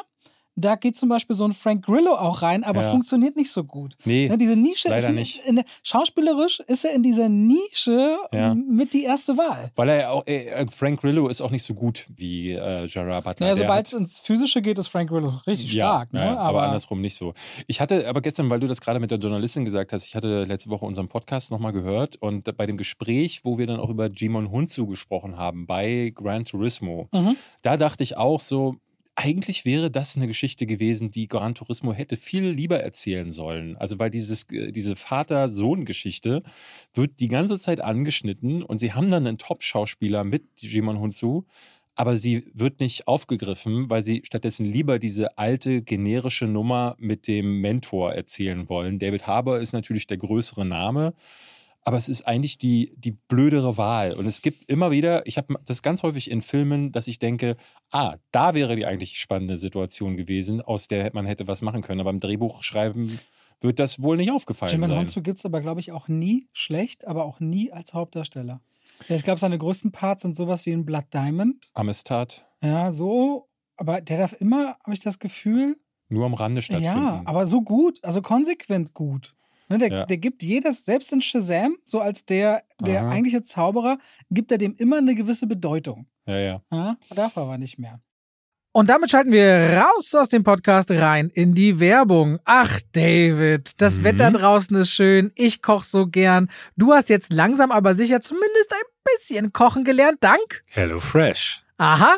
[0.56, 2.92] Da geht zum Beispiel so ein Frank Grillo auch rein, aber Ja.
[2.92, 3.96] funktioniert nicht so gut.
[4.06, 5.46] nee, Ne, diese Nische leider ist nicht.
[5.48, 8.52] In, schauspielerisch ist er in dieser Nische Ja.
[8.52, 9.72] m- mit die erste Wahl.
[9.76, 13.24] weil er ja auch, äh, Frank Grillo ist auch nicht so gut wie äh, Gerard
[13.24, 13.48] Butler.
[13.48, 16.13] Naja, sobald es ins Physische geht, ist Frank Grillo richtig stark.
[16.13, 16.20] Ne?
[16.22, 17.34] ja, aber, andersrum nicht so.
[17.68, 20.44] Ich hatte aber gestern, weil du das gerade mit der Journalistin gesagt hast, ich hatte
[20.46, 24.08] letzte Woche unseren Podcast nochmal gehört und bei dem Gespräch, wo wir dann auch über
[24.08, 27.36] Jimon Hunsu gesprochen haben bei Gran Turismo, Mhm.
[27.62, 28.76] da dachte ich auch so,
[29.15, 33.78] eigentlich wäre das eine Geschichte gewesen, die Gran Turismo hätte viel lieber erzählen sollen.
[33.78, 36.43] Also weil dieses, äh, diese Vater-Sohn-Geschichte
[36.93, 41.43] wird die ganze Zeit angeschnitten und sie haben dann einen Top-Schauspieler mit Jimon Hunsu,
[41.95, 47.62] aber sie wird nicht aufgegriffen, weil sie stattdessen lieber diese alte generische Nummer mit dem
[47.62, 48.97] Mentor erzählen wollen.
[48.97, 51.13] David Harbour ist natürlich der größere Name,
[51.86, 54.13] aber es ist eigentlich die, die blödere Wahl.
[54.13, 57.58] Und es gibt immer wieder, ich habe das ganz häufig in Filmen, dass ich denke,
[57.91, 62.00] ah, da wäre die eigentlich spannende Situation gewesen, aus der man hätte was machen können.
[62.00, 63.19] Aber im Drehbuchschreiben
[63.60, 65.00] wird das wohl nicht aufgefallen Jimon sein.
[65.00, 68.62] Hunsu gibt es aber, glaube ich, auch nie schlecht, aber auch nie als Hauptdarsteller.
[69.10, 71.69] Ja, ich glaube, seine größten Parts sind sowas wie in Blood Diamond.
[71.74, 73.50] Amistad Ja, so.
[73.76, 75.78] Aber der darf immer, habe ich das Gefühl,
[76.10, 76.96] nur am Rande stattfinden.
[76.96, 79.34] Ja, aber so gut, also konsequent gut.
[79.74, 80.06] Ne, der, Ja.
[80.06, 83.12] der gibt jedes, selbst in Shazam, so als der, der Aha.
[83.12, 83.98] eigentliche Zauberer,
[84.30, 86.06] gibt er dem immer eine gewisse Bedeutung.
[86.28, 86.62] ja, ja.
[86.72, 88.00] Ja, darf aber nicht mehr.
[88.76, 92.40] Und damit schalten wir raus aus dem Podcast rein in die Werbung.
[92.46, 94.04] Ach, David, das Mhm.
[94.04, 95.32] Wetter draußen ist schön.
[95.36, 96.50] Ich koche so gern.
[96.76, 100.18] Du hast jetzt langsam aber sicher zumindest ein bisschen kochen gelernt.
[100.22, 101.64] Dank Hello Fresh.
[101.78, 102.18] Aha,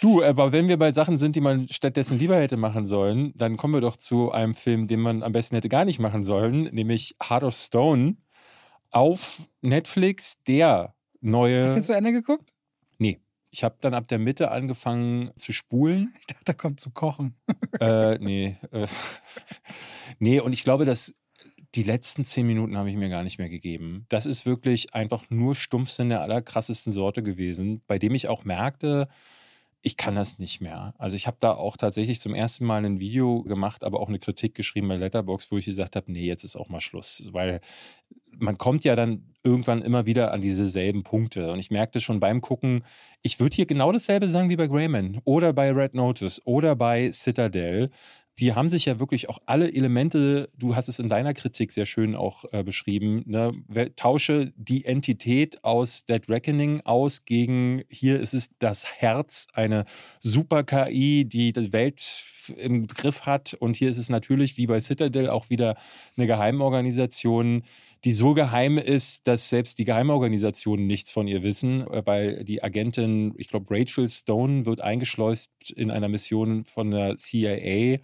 [0.00, 3.56] Du, aber wenn wir bei Sachen sind, die man stattdessen lieber hätte machen sollen, dann
[3.56, 6.64] kommen wir doch zu einem Film, den man am besten hätte gar nicht machen sollen,
[6.72, 8.16] nämlich Heart of Stone
[8.90, 11.64] auf Netflix, der neue.
[11.64, 12.52] Hast du den zu Ende geguckt?
[12.98, 13.20] Nee.
[13.50, 16.12] Ich habe dann ab der Mitte angefangen zu spulen.
[16.20, 17.36] Ich dachte, da kommt zu kochen.
[17.80, 18.56] äh, nee.
[18.70, 18.86] Äh,
[20.18, 21.14] nee, und ich glaube, dass
[21.74, 24.04] die letzten zehn Minuten habe ich mir gar nicht mehr gegeben.
[24.08, 29.08] Das ist wirklich einfach nur Stumpfsinn der allerkrassesten Sorte gewesen, bei dem ich auch merkte,
[29.82, 30.94] ich kann das nicht mehr.
[30.96, 34.20] Also ich habe da auch tatsächlich zum ersten Mal ein Video gemacht, aber auch eine
[34.20, 37.60] Kritik geschrieben bei Letterbox, wo ich gesagt habe, nee, jetzt ist auch mal Schluss, weil
[38.38, 41.50] man kommt ja dann irgendwann immer wieder an diese selben Punkte.
[41.50, 42.84] Und ich merkte schon beim Gucken,
[43.22, 47.10] ich würde hier genau dasselbe sagen wie bei Greyman oder bei Red Notice oder bei
[47.12, 47.90] Citadel
[48.38, 51.84] die haben sich ja wirklich auch alle Elemente, du hast es in deiner Kritik sehr
[51.84, 53.52] schön auch äh, beschrieben, ne?
[53.96, 59.84] tausche die Entität aus Dead Reckoning aus gegen, hier ist es das Herz, eine
[60.20, 62.24] super KI, die die Welt
[62.56, 65.76] im Griff hat und hier ist es natürlich wie bei Citadel auch wieder
[66.16, 67.62] eine Geheimorganisation,
[68.04, 72.62] die so geheim ist, dass selbst die Geheimorganisationen nichts von ihr wissen, äh, weil die
[72.62, 77.98] Agentin, ich glaube Rachel Stone, wird eingeschleust in einer Mission von der CIA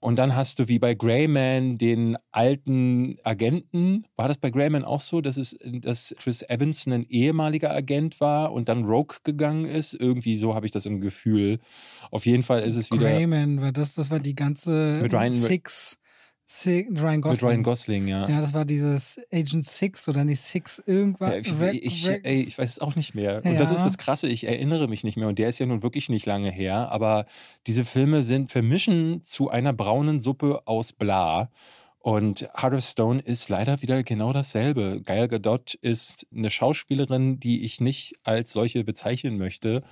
[0.00, 4.06] und dann hast du wie bei Greyman den alten Agenten.
[4.16, 8.52] War das bei Greyman auch so, dass, es, dass Chris Evans ein ehemaliger Agent war
[8.52, 9.94] und dann Rogue gegangen ist?
[9.94, 11.58] Irgendwie so habe ich das im Gefühl.
[12.12, 13.10] Auf jeden Fall ist es wieder.
[13.10, 15.98] Greyman war das, das war die ganze mit Ryan, Six.
[16.50, 17.30] Ryan Gosling.
[17.30, 18.28] Mit Ryan Gosling, ja.
[18.28, 21.46] Ja, das war dieses Agent Six oder nicht Six irgendwas.
[21.46, 23.44] Ja, ich, ich, ey, ich, weiß es auch nicht mehr.
[23.44, 23.58] Und ja.
[23.58, 25.28] das ist das Krasse, ich erinnere mich nicht mehr.
[25.28, 26.90] Und der ist ja nun wirklich nicht lange her.
[26.90, 27.26] Aber
[27.66, 31.50] diese Filme sind vermischen zu einer braunen Suppe aus Bla.
[31.98, 35.02] Und Heart of Stone ist leider wieder genau dasselbe.
[35.02, 39.82] Gail Gadot ist eine Schauspielerin, die ich nicht als solche bezeichnen möchte,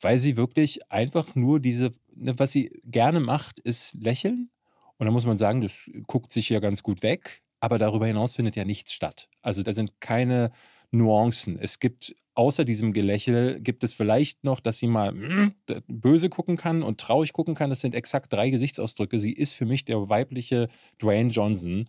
[0.00, 4.50] weil sie wirklich einfach nur diese, ne, was sie gerne macht, ist lächeln
[4.98, 5.72] und da muss man sagen, das
[6.06, 9.28] guckt sich ja ganz gut weg, aber darüber hinaus findet ja nichts statt.
[9.42, 10.52] Also da sind keine
[10.90, 11.58] Nuancen.
[11.58, 15.54] Es gibt außer diesem Gelächel, gibt es vielleicht noch, dass sie mal mm,
[15.88, 17.70] böse gucken kann und traurig gucken kann.
[17.70, 19.18] Das sind exakt drei Gesichtsausdrücke.
[19.18, 20.68] Sie ist für mich der weibliche
[21.00, 21.88] Dwayne Johnson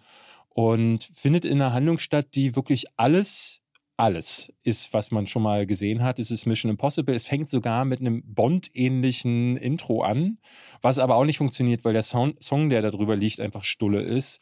[0.49, 3.61] und findet in einer Handlung statt, die wirklich alles
[3.97, 6.19] alles ist, was man schon mal gesehen hat.
[6.19, 7.15] Es ist Mission Impossible.
[7.15, 10.37] Es fängt sogar mit einem Bond-ähnlichen Intro an,
[10.81, 14.01] was aber auch nicht funktioniert, weil der Sound, Song, der da drüber liegt, einfach Stulle
[14.01, 14.41] ist.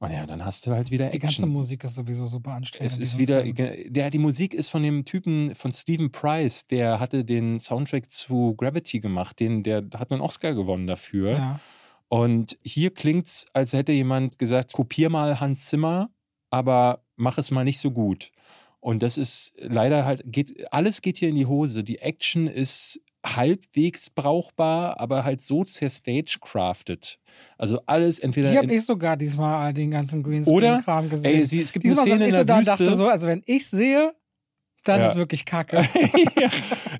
[0.00, 1.20] Und ja, dann hast du halt wieder Action.
[1.20, 2.90] Die ganze Musik ist sowieso super anstrengend.
[2.90, 7.24] Es ist wieder, der, die Musik ist von dem Typen, von Stephen Price, der hatte
[7.24, 9.38] den Soundtrack zu Gravity gemacht.
[9.40, 11.30] Den, der hat einen Oscar gewonnen dafür.
[11.30, 11.60] Ja.
[12.08, 16.10] Und hier klingt es, als hätte jemand gesagt, kopier mal Hans Zimmer,
[16.50, 18.30] aber mach es mal nicht so gut.
[18.84, 21.84] Und das ist leider halt, geht, alles geht hier in die Hose.
[21.84, 27.18] Die Action ist halbwegs brauchbar, aber halt so zerstagecrafted.
[27.56, 28.52] Also alles entweder.
[28.52, 31.24] Ich habe ich sogar diesmal den ganzen Greenscreen-Kram gesehen.
[31.24, 32.70] Ey, sie, es gibt diesmal eine Szene in der so da Wüste.
[32.84, 34.12] dachte so, also wenn ich sehe,
[34.84, 35.08] dann ja.
[35.08, 35.76] ist wirklich Kacke.
[36.38, 36.50] ja.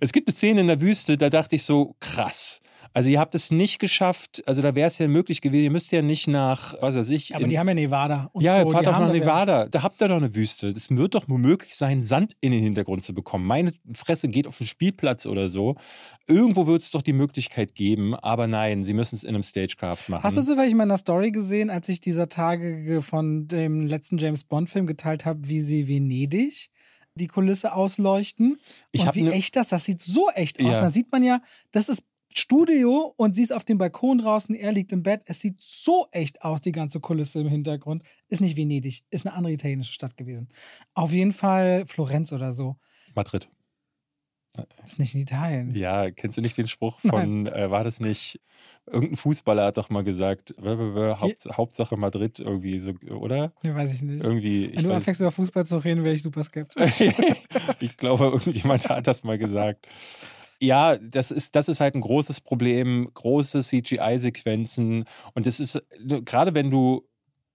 [0.01, 2.63] Es gibt eine Szene in der Wüste, da dachte ich so, krass.
[2.97, 5.91] Also ihr habt es nicht geschafft, also da wäre es ja möglich gewesen, ihr müsst
[5.91, 7.35] ja nicht nach, was weiß ich.
[7.35, 8.31] Aber in, die haben ja Nevada.
[8.39, 9.69] ja, so, fahrt doch nach Nevada, ja.
[9.69, 10.69] da habt ihr doch eine Wüste.
[10.69, 13.47] Es wird doch nur möglich sein, Sand in den Hintergrund zu bekommen.
[13.49, 15.75] Meine Fresse geht auf den Spielplatz oder so.
[16.29, 20.09] Irgendwo wird es doch die Möglichkeit geben, aber nein, sie müssen es in einem Stagecraft
[20.09, 20.23] machen.
[20.23, 24.45] Hast du zufällig in meiner Story gesehen, als ich dieser Tage von dem letzten James
[24.45, 26.71] Bond-Film geteilt habe, wie sie Venedig
[27.17, 28.59] die Kulisse ausleuchten.
[28.93, 30.67] Ich und wie ne echt das, das sieht so echt aus.
[30.67, 30.81] Ja.
[30.81, 31.41] Da sieht man ja,
[31.73, 32.03] das ist
[32.37, 35.23] Studio und sie ist auf dem Balkon draußen, er liegt im Bett.
[35.27, 38.03] Es sieht so echt aus, die ganze Kulisse im Hintergrund.
[38.29, 40.49] Ist nicht Venedig, ist eine andere italienische Stadt gewesen.
[40.95, 42.77] Auf jeden Fall Florenz oder so.
[43.15, 43.49] Madrid.
[44.85, 45.75] Ist nicht in Italien.
[45.75, 48.41] Ja, kennst du nicht den Spruch von, äh, war das nicht,
[48.87, 53.53] irgendein Fußballer hat doch mal gesagt, Haupt, Hauptsache Madrid irgendwie so, oder?
[53.63, 54.23] Nee, weiß ich nicht.
[54.23, 57.01] Irgendwie, Wenn du weiß, anfängst über Fußball zu reden, wäre ich super skeptisch.
[57.81, 59.87] ich glaube, irgendjemand hat das mal gesagt.
[60.65, 65.05] Ja, das ist, das ist halt ein großes Problem, große CGI-Sequenzen.
[65.35, 67.07] Und das ist, ne, gerade wenn du,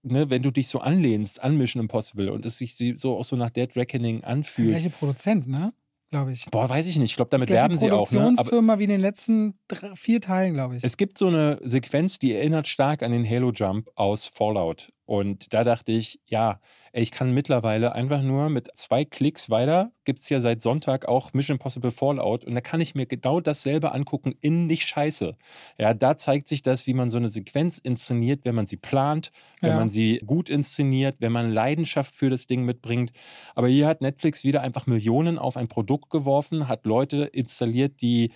[0.02, 3.36] ne, wenn du dich so anlehnst an Mission Impossible und es sich so auch so
[3.36, 4.70] nach Dead Reckoning anfühlt.
[4.70, 5.72] Der gleiche Produzent, ne?
[6.10, 6.44] glaube ich.
[6.50, 7.10] Boah, weiß ich nicht.
[7.10, 8.10] Ich glaube, damit werben sie auch.
[8.10, 8.18] Ne?
[8.18, 10.84] Produktionsfirma wie in den letzten drei, vier Teilen, glaube ich.
[10.84, 14.92] Es gibt so eine Sequenz, die erinnert stark an den Halo Jump aus Fallout.
[15.10, 16.60] Und da dachte ich, ja,
[16.92, 21.32] ich kann mittlerweile einfach nur mit zwei Klicks weiter, gibt es ja seit Sonntag auch
[21.32, 25.36] Mission Impossible Fallout und da kann ich mir genau dasselbe angucken in nicht scheiße.
[25.78, 29.32] Ja, da zeigt sich das, wie man so eine Sequenz inszeniert, wenn man sie plant,
[29.60, 29.76] wenn ja.
[29.78, 33.10] man sie gut inszeniert, wenn man Leidenschaft für das Ding mitbringt.
[33.56, 38.30] Aber hier hat Netflix wieder einfach Millionen auf ein Produkt geworfen, hat Leute installiert, die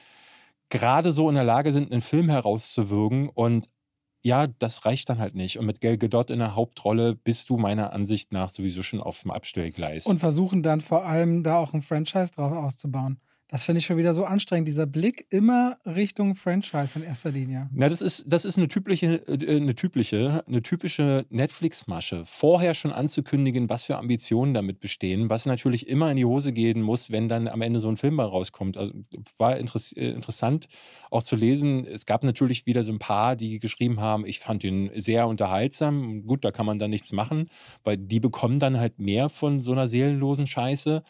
[0.71, 3.69] gerade so in der Lage sind, einen Film herauszuwirken und
[4.25, 5.59] ja, das reicht dann halt nicht.
[5.59, 9.21] Und mit Gal Gadot in der Hauptrolle bist du meiner Ansicht nach sowieso schon auf
[9.21, 10.07] dem Abstellgleis.
[10.07, 13.19] Und versuchen dann vor allem da auch ein Franchise drauf auszubauen.
[13.49, 17.69] Das finde ich schon wieder so anstrengend, dieser Blick immer Richtung Franchise in erster Linie.
[17.73, 22.25] Na, das ist, das ist eine typische, äh, eine typische, eine typische Netflix-Masche.
[22.25, 26.81] Vorher schon anzukündigen, was für Ambitionen damit bestehen, was natürlich immer in die Hose gehen
[26.81, 28.79] muss, wenn dann am Ende so ein Film bei rauskommt.
[28.79, 28.95] Also,
[29.37, 30.69] war interess äh, interessant
[31.11, 31.87] auch zu lesen.
[31.87, 36.27] Es gab natürlich wieder so ein paar, die geschrieben haben, ich fand ihn sehr unterhaltsam.
[36.27, 37.51] Gut, da kann man dann nichts machen,
[37.85, 41.05] weil die bekommen dann halt mehr von so einer seelenlosen Scheiße.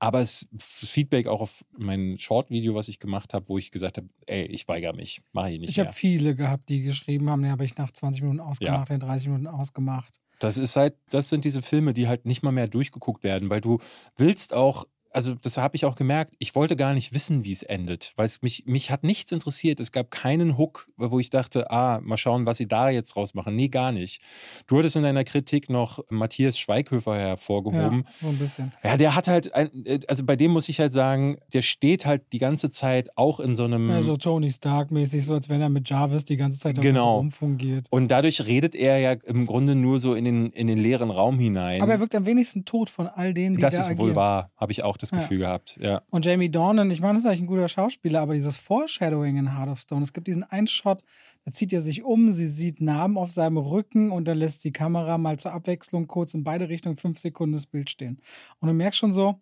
[0.00, 4.08] Aber es Feedback auch auf mein Short-Video, was ich gemacht habe, wo ich gesagt habe,
[4.26, 5.70] ey, ich weigere mich, mache ich nicht.
[5.70, 8.96] Ich habe viele gehabt, die geschrieben haben, den habe ich nach 20 Minuten ausgemacht, ja.
[8.96, 10.20] den 30 Minuten ausgemacht.
[10.38, 13.60] Das ist halt, das sind diese Filme, die halt nicht mal mehr durchgeguckt werden, weil
[13.60, 13.78] du
[14.16, 17.62] willst auch also das habe ich auch gemerkt, ich wollte gar nicht wissen, wie es
[17.62, 19.80] endet, weil es mich, mich hat nichts interessiert.
[19.80, 23.54] Es gab keinen Hook, wo ich dachte, ah, mal schauen, was sie da jetzt rausmachen.
[23.54, 24.20] Nee, gar nicht.
[24.66, 28.04] Du hattest in deiner Kritik noch Matthias Schweighöfer hervorgehoben.
[28.04, 28.72] Ja, so ein bisschen.
[28.84, 29.70] Ja, der hat halt, ein,
[30.08, 33.56] also bei dem muss ich halt sagen, der steht halt die ganze Zeit auch in
[33.56, 33.88] so einem...
[33.88, 37.16] Ja, so Tony Stark-mäßig, so als wenn er mit Jarvis die ganze Zeit genau.
[37.16, 37.86] rumfungiert.
[37.90, 41.38] Und dadurch redet er ja im Grunde nur so in den, in den leeren Raum
[41.38, 41.80] hinein.
[41.80, 44.08] Aber er wirkt am wenigsten tot von all denen, die das da ist agieren.
[44.08, 45.46] wohl wahr, habe ich auch das Gefühl ja.
[45.46, 45.78] gehabt.
[45.80, 46.02] Ja.
[46.10, 49.56] Und Jamie Dornan, ich meine, das ist eigentlich ein guter Schauspieler, aber dieses Foreshadowing in
[49.56, 51.02] Heart of Stone, es gibt diesen einen Shot,
[51.44, 54.72] da zieht er sich um, sie sieht Narben auf seinem Rücken und dann lässt die
[54.72, 58.20] Kamera mal zur Abwechslung kurz in beide Richtungen fünf Sekunden das Bild stehen.
[58.60, 59.40] Und du merkst schon so,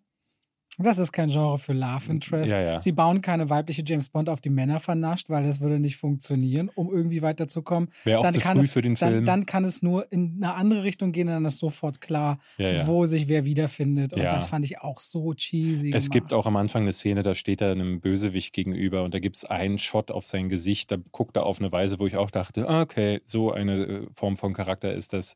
[0.85, 2.51] das ist kein Genre für Love Interest.
[2.51, 2.79] Ja, ja.
[2.79, 6.69] Sie bauen keine weibliche James Bond auf die Männer vernascht, weil das würde nicht funktionieren,
[6.75, 7.89] um irgendwie weiterzukommen.
[8.03, 9.25] Wäre auch dann zu kann früh es, für den dann, Film.
[9.25, 13.05] Dann kann es nur in eine andere Richtung gehen, dann ist sofort klar, Ja, wo
[13.05, 14.13] sich wer wiederfindet.
[14.13, 15.91] Und das fand ich auch so cheesy.
[15.93, 16.11] Es gemacht.
[16.11, 19.37] gibt auch am Anfang eine Szene, da steht er einem Bösewicht gegenüber und da gibt
[19.37, 22.29] es einen Shot auf sein Gesicht, da guckt er auf eine Weise, wo ich auch
[22.29, 25.35] dachte, ah, okay, so eine äh, Form von Charakter ist das.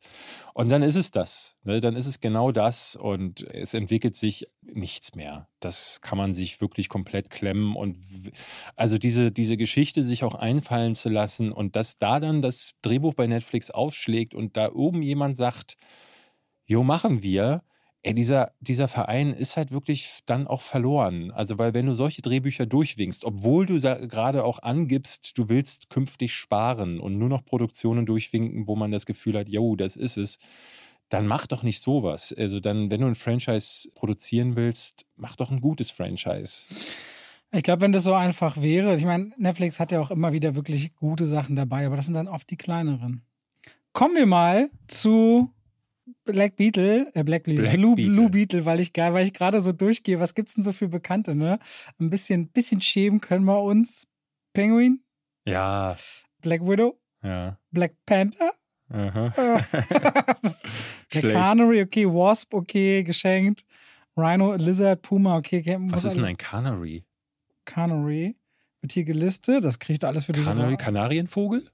[0.54, 1.56] Und dann ist es das.
[1.64, 1.80] Ne?
[1.80, 5.31] Dann ist es genau das und es entwickelt sich nichts mehr.
[5.60, 7.98] Das kann man sich wirklich komplett klemmen und
[8.76, 13.14] also diese, diese Geschichte sich auch einfallen zu lassen und dass da dann das Drehbuch
[13.14, 15.76] bei Netflix aufschlägt und da oben jemand sagt,
[16.66, 17.62] jo, machen wir.
[18.04, 21.30] Ey, dieser, dieser Verein ist halt wirklich dann auch verloren.
[21.30, 26.32] Also, weil wenn du solche Drehbücher durchwinkst, obwohl du gerade auch angibst, du willst künftig
[26.32, 30.38] sparen und nur noch Produktionen durchwinken, wo man das Gefühl hat, jo, das ist es,
[31.12, 32.34] dann mach doch nicht sowas.
[32.36, 36.66] Also dann, wenn du ein Franchise produzieren willst, mach doch ein gutes Franchise.
[37.52, 40.54] Ich glaube, wenn das so einfach wäre, ich meine, Netflix hat ja auch immer wieder
[40.54, 43.22] wirklich gute Sachen dabei, aber das sind dann oft die kleineren.
[43.92, 45.50] Kommen wir mal zu
[46.24, 48.12] Black Beetle, äh Black Beetle, Black Blue, Beetle.
[48.12, 50.18] Blue Beetle, weil ich weil ich gerade so durchgehe.
[50.18, 51.58] Was gibt's denn so für Bekannte, ne?
[52.00, 54.06] Ein bisschen, bisschen schämen können wir uns.
[54.54, 55.02] Penguin,
[55.46, 55.96] Ja,
[56.40, 57.58] Black Widow, ja.
[57.70, 58.52] Black Panther,
[58.92, 59.32] Aha.
[61.08, 61.30] Schlecht.
[61.34, 63.64] Canary, okay, Wasp, okay, geschenkt.
[64.16, 67.04] Rhino, Lizard, Puma, okay, Was ist denn ein Canary?
[67.64, 68.36] Canary?
[68.82, 70.44] Wird hier gelistet, das kriegt alles für dich.
[70.44, 71.70] Canary, Kanarienvogel?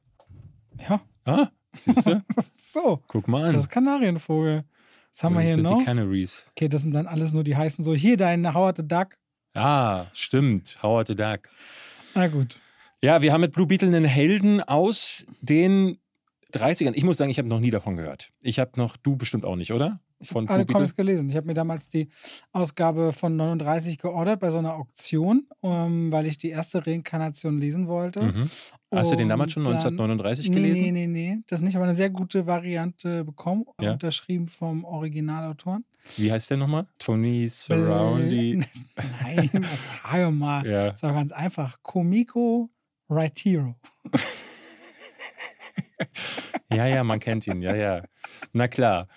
[0.89, 2.23] Ja, Ah, siehst du?
[2.57, 3.03] so.
[3.09, 3.53] Guck mal an.
[3.53, 4.65] Das ist Kanarienvogel.
[5.13, 5.79] Was haben wir hier sind noch?
[5.79, 6.47] Die Canaries.
[6.51, 7.95] Okay, das sind dann alles nur die heißen so.
[7.95, 9.19] Hier dein Howard the Duck.
[9.55, 10.79] Ah, stimmt.
[10.83, 11.49] Howard the Duck.
[12.15, 12.61] Na gut.
[13.03, 15.99] Ja, wir haben mit Blue Beetle einen Helden aus den
[16.55, 16.93] 30ern.
[16.95, 18.31] Ich muss sagen, ich habe noch nie davon gehört.
[18.41, 20.01] Ich habe noch, du bestimmt auch nicht, oder?
[20.23, 20.75] Von Alle Blue Beetle?
[20.75, 21.29] Comics gelesen.
[21.29, 22.09] Ich habe mir damals die
[22.53, 27.87] Ausgabe von 39 geordert bei so einer Auktion, ähm, weil ich die erste Reinkarnation lesen
[27.87, 28.23] wollte.
[28.23, 28.51] Mhm.
[28.91, 30.81] Hast du den damals schon Und dann- 1939 Nee, gelesen?
[30.83, 31.39] nee, nee, nee.
[31.47, 33.93] Das nicht, aber eine sehr gute Variante bekommen, Ja.
[33.93, 35.85] unterschrieben vom Originalautoren.
[36.17, 36.87] Wie heißt der nochmal?
[36.99, 38.65] Tony Surroundy.
[39.23, 39.67] Nein,
[40.03, 40.67] sage mal.
[40.67, 40.89] Ja.
[40.89, 41.79] Ist auch ganz einfach.
[41.83, 42.71] Komiko
[43.09, 43.77] Raitiro.
[46.73, 47.63] ja, ja, man kennt ihn.
[47.63, 48.03] Ja, ja.
[48.53, 49.09] Na klar.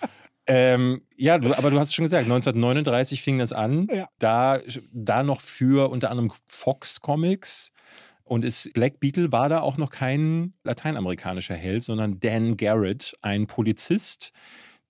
[0.46, 3.86] Ähm, ja, du, aber du hast schon gesagt, 1939 fing das an.
[3.92, 4.08] Ja.
[4.18, 4.58] Da,
[4.92, 7.72] da noch für unter anderem Fox Comics.
[8.24, 13.46] Und ist, Black Beetle war da auch noch kein lateinamerikanischer Held, sondern Dan Garrett, ein
[13.46, 14.32] Polizist,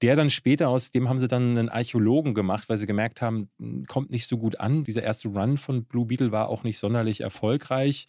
[0.03, 3.51] der dann später aus dem haben sie dann einen Archäologen gemacht, weil sie gemerkt haben,
[3.59, 4.85] hm, kommt nicht so gut an.
[4.85, 8.07] Dieser erste Run von Blue Beetle war auch nicht sonderlich erfolgreich.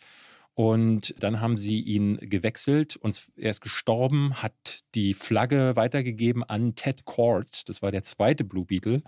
[0.56, 6.76] Und dann haben sie ihn gewechselt und er ist gestorben, hat die Flagge weitergegeben an
[6.76, 9.02] Ted Cord, das war der zweite Blue Beetle,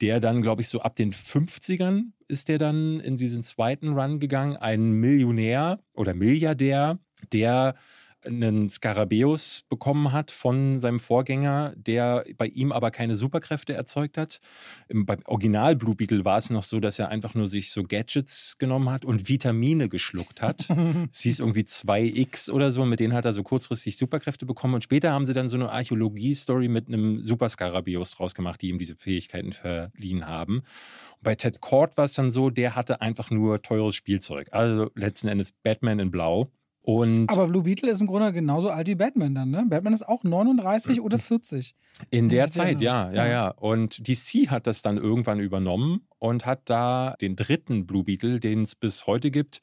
[0.00, 4.18] der dann, glaube ich, so ab den 50ern ist der dann in diesen zweiten Run
[4.18, 6.98] gegangen, ein Millionär oder Milliardär,
[7.32, 7.76] der
[8.24, 14.40] einen Skarabäus bekommen hat von seinem Vorgänger, der bei ihm aber keine Superkräfte erzeugt hat.
[14.88, 17.82] Im, beim Original Blue Beetle war es noch so, dass er einfach nur sich so
[17.82, 20.68] Gadgets genommen hat und Vitamine geschluckt hat.
[21.12, 24.74] es hieß irgendwie 2X oder so, mit denen hat er so kurzfristig Superkräfte bekommen.
[24.74, 28.68] Und später haben sie dann so eine Archäologie-Story mit einem Super Skarabäus draus gemacht, die
[28.68, 30.58] ihm diese Fähigkeiten verliehen haben.
[30.58, 34.48] Und bei Ted Cord war es dann so, der hatte einfach nur teures Spielzeug.
[34.52, 36.50] Also letzten Endes Batman in Blau.
[36.84, 39.64] Und Aber Blue Beetle ist im Grunde genauso alt wie Batman dann, ne?
[39.68, 41.76] Batman ist auch 39 oder 40.
[42.10, 43.48] In der Zeit, ja, ja, ja.
[43.50, 48.62] Und DC hat das dann irgendwann übernommen und hat da den dritten Blue Beetle, den
[48.62, 49.62] es bis heute gibt,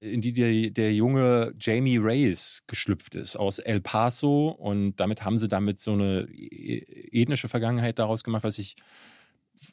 [0.00, 4.48] in die der, der junge Jamie Reyes geschlüpft ist aus El Paso.
[4.48, 8.76] Und damit haben sie damit so eine e-, ethnische Vergangenheit daraus gemacht, was ich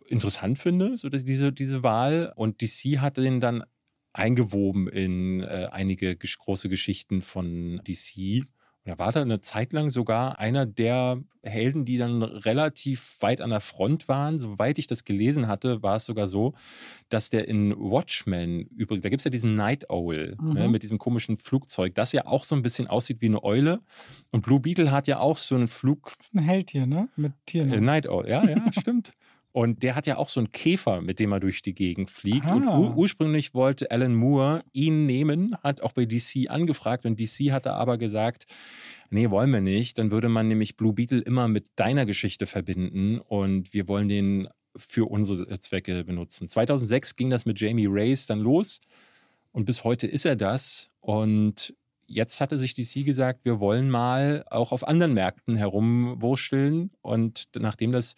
[0.06, 2.34] interessant finde, so diese, diese Wahl.
[2.36, 3.64] Und DC hat den dann
[4.14, 8.44] eingewoben in äh, einige große Geschichten von DC.
[8.86, 13.40] Und er war da eine Zeit lang sogar einer der Helden, die dann relativ weit
[13.40, 14.40] an der Front waren.
[14.40, 16.54] Soweit ich das gelesen hatte, war es sogar so,
[17.08, 20.54] dass der in Watchmen, übrigens, da gibt es ja diesen Night Owl ne, mhm.
[20.54, 23.80] ne, mit diesem komischen Flugzeug, das ja auch so ein bisschen aussieht wie eine Eule.
[24.32, 26.12] Und Blue Beetle hat ja auch so einen Flug.
[26.18, 27.08] Das ist ein Held hier, ne?
[27.16, 27.72] Mit Tieren.
[27.72, 29.14] Äh, Night Owl, ja, ja, stimmt.
[29.54, 32.48] Und der hat ja auch so einen Käfer, mit dem er durch die Gegend fliegt.
[32.48, 32.56] Ah.
[32.56, 37.52] Und ur ursprünglich wollte Alan Moore ihn nehmen, hat auch bei DC angefragt und DC
[37.52, 38.48] hatte aber gesagt,
[39.12, 40.00] nee, wollen wir nicht.
[40.00, 44.50] Dann würde man nämlich Blue Beetle immer mit deiner Geschichte verbinden und wir wollen den
[44.76, 46.50] für unsere Zwecke benutzen.
[46.50, 48.82] 2006 ging das mit Jamie Race dann los
[49.54, 50.90] und bis heute ist er das.
[51.00, 51.76] Und
[52.08, 56.92] jetzt hatte sich DC gesagt, wir wollen mal auch auf anderen Märkten herumwurschteln.
[57.02, 58.16] Und nachdem das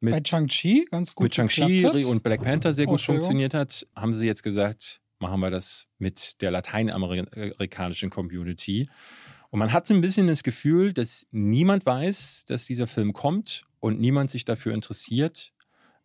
[0.00, 4.14] mit, bei Chang-Chi ganz gut mit Shang-Chi und Black Panther sehr gut funktioniert hat, haben
[4.14, 8.88] sie jetzt gesagt, machen wir das mit der lateinamerikanischen Community.
[9.50, 13.66] Und man hat so ein bisschen das Gefühl, dass niemand weiß, dass dieser Film kommt
[13.80, 15.52] und niemand sich dafür interessiert,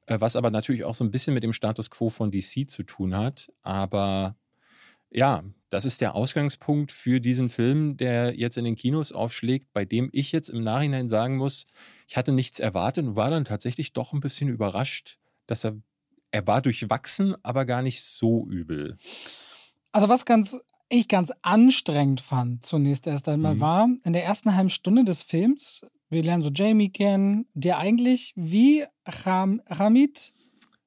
[0.07, 2.83] äh, was aber natürlich auch so ein bisschen mit dem Status quo von DC zu
[2.83, 3.51] tun hat.
[3.61, 4.35] Aber
[5.13, 9.85] ja, das ist der Ausgangspunkt für diesen Film, der jetzt in den Kinos aufschlägt, bei
[9.85, 11.65] dem ich jetzt im Nachhinein sagen muss,
[12.07, 15.75] ich hatte nichts erwartet und war dann tatsächlich doch ein bisschen überrascht, dass er,
[16.31, 18.97] er war durchwachsen, aber gar nicht so übel.
[19.91, 20.59] Also was ganz
[20.89, 23.59] ich ganz anstrengend fand zunächst erst einmal mhm.
[23.61, 28.33] war, in der ersten halben Stunde des Films, wir lernen so Jamie kennen, der eigentlich
[28.35, 30.33] wie Ram, Ramit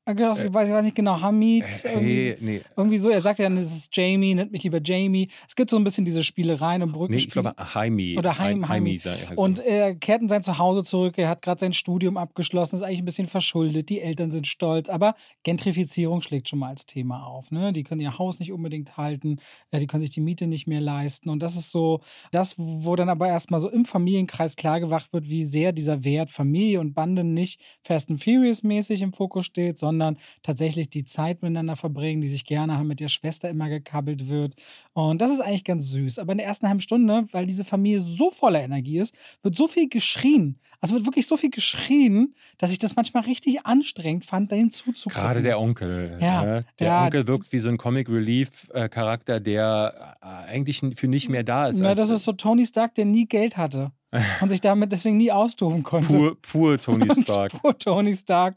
[0.07, 1.65] ich weiß, ich weiß nicht genau, Hamid.
[1.85, 2.61] Äh, irgendwie, nee.
[2.77, 3.11] irgendwie so.
[3.11, 5.29] Er sagt ja dann, es ist Jamie, nennt mich lieber Jamie.
[5.49, 7.43] Es gibt so ein bisschen diese Spielereien und Brückenspiele.
[7.43, 8.19] Nee, ich glaube, Jaime.
[8.19, 8.67] Oder Jaime.
[8.69, 8.99] Jaime
[9.35, 11.15] und er kehrt in sein Zuhause zurück.
[11.17, 13.89] Er hat gerade sein Studium abgeschlossen, ist eigentlich ein bisschen verschuldet.
[13.89, 14.89] Die Eltern sind stolz.
[14.89, 17.51] Aber Gentrifizierung schlägt schon mal als Thema auf.
[17.51, 17.73] Ne?
[17.73, 19.41] Die können ihr Haus nicht unbedingt halten.
[19.75, 21.31] Die können sich die Miete nicht mehr leisten.
[21.31, 22.01] Und das ist so
[22.31, 26.79] das, wo dann aber erstmal so im Familienkreis klargemacht wird, wie sehr dieser Wert Familie
[26.79, 31.43] und Bande nicht Fast and Furious mäßig im Fokus steht, sondern sondern tatsächlich die Zeit
[31.43, 34.55] miteinander verbringen, die sich gerne haben, mit der Schwester immer gekabbelt wird.
[34.93, 36.19] Und das ist eigentlich ganz süß.
[36.19, 39.69] Aber in der ersten halben Stunde, weil diese Familie so voller Energie ist, wird so
[39.69, 40.59] viel geschrien.
[40.81, 45.23] Also wird wirklich so viel geschrien, dass ich das manchmal richtig anstrengend fand, dahin zuzugucken.
[45.23, 46.19] Gerade der Onkel.
[46.21, 46.65] Ja, ne?
[46.79, 51.31] Der ja, Onkel wirkt wie so ein Comic Relief Charakter, der äh, eigentlich für nicht
[51.31, 51.81] mehr da ist.
[51.81, 53.93] Na, das ist so Tony Stark, der nie Geld hatte
[54.41, 56.09] und sich damit deswegen nie austoben konnte.
[56.09, 57.53] Pur, pur Tony Stark.
[57.61, 58.57] pur Tony Stark,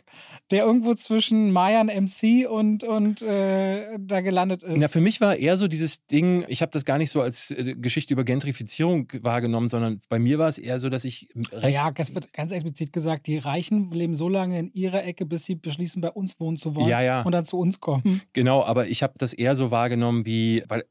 [0.51, 4.80] der irgendwo zwischen Mayan MC und, und äh, da gelandet ist.
[4.82, 7.51] Ja, für mich war eher so dieses Ding, ich habe das gar nicht so als
[7.51, 11.30] äh, Geschichte über Gentrifizierung wahrgenommen, sondern bei mir war es eher so, dass ich.
[11.68, 15.45] ja, es wird ganz explizit gesagt, die Reichen leben so lange in ihrer Ecke, bis
[15.45, 17.22] sie beschließen, bei uns wohnen zu wollen ja, ja.
[17.22, 18.22] und dann zu uns kommen.
[18.34, 20.84] Genau, aber ich habe das eher so wahrgenommen wie, weil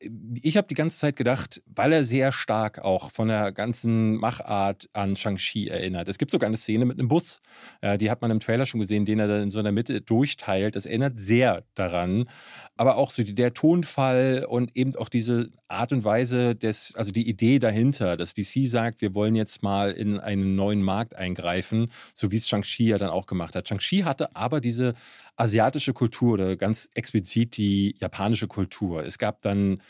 [0.43, 4.58] ich habe die ganze Zeit gedacht, weil er sehr stark auch von der ganzen Machart
[4.59, 6.09] Art an Shang-Chi erinnert.
[6.09, 7.41] Es gibt sogar eine Szene mit einem Bus,
[7.81, 10.01] äh, die hat man im Trailer schon gesehen, den er dann in so einer Mitte
[10.01, 10.75] durchteilt.
[10.75, 12.29] Das erinnert sehr daran.
[12.77, 17.29] Aber auch so der Tonfall und eben auch diese Art und Weise des, also die
[17.29, 22.31] Idee dahinter, dass DC sagt, wir wollen jetzt mal in einen neuen Markt eingreifen, so
[22.33, 23.69] wie es Shang-Chi ja dann auch gemacht hat.
[23.69, 24.95] Shang-Chi hatte aber diese
[25.37, 29.05] asiatische Kultur oder ganz explizit die japanische Kultur.
[29.05, 29.81] Es gab dann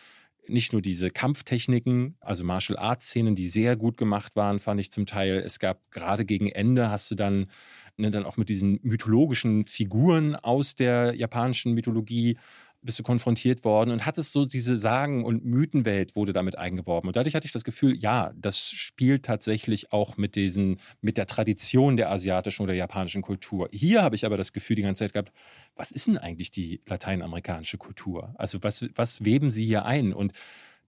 [0.49, 4.91] nicht nur diese Kampftechniken, also Martial Arts Szenen, die sehr gut gemacht waren, fand ich
[4.91, 5.39] zum Teil.
[5.39, 7.47] Es gab gerade gegen Ende hast du dann
[7.99, 12.39] ne, dann auch mit diesen mythologischen Figuren aus der japanischen Mythologie
[12.83, 17.09] bist du konfrontiert worden und hattest so diese Sagen- und Mythenwelt wurde damit eingeworben.
[17.09, 21.27] Und dadurch hatte ich das Gefühl, ja, das spielt tatsächlich auch mit diesen, mit der
[21.27, 23.69] Tradition der asiatischen oder japanischen Kultur.
[23.73, 25.33] Hier habe ich aber das Gefühl die ganze Zeit gehabt,
[25.75, 28.35] was ist denn eigentlich die lateinamerikanische Kultur?
[28.37, 30.13] Also was, was weben sie hier ein?
[30.13, 30.33] Und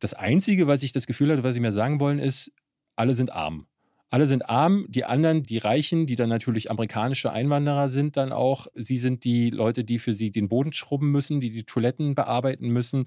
[0.01, 2.53] Das Einzige, was ich das Gefühl hatte, was sie mir sagen wollen, ist,
[2.97, 3.67] alle sind arm.
[4.11, 8.67] Alle sind arm, die anderen, die Reichen, die dann natürlich amerikanische Einwanderer sind, dann auch.
[8.75, 12.69] Sie sind die Leute, die für sie den Boden schrubben müssen, die die Toiletten bearbeiten
[12.71, 13.07] müssen.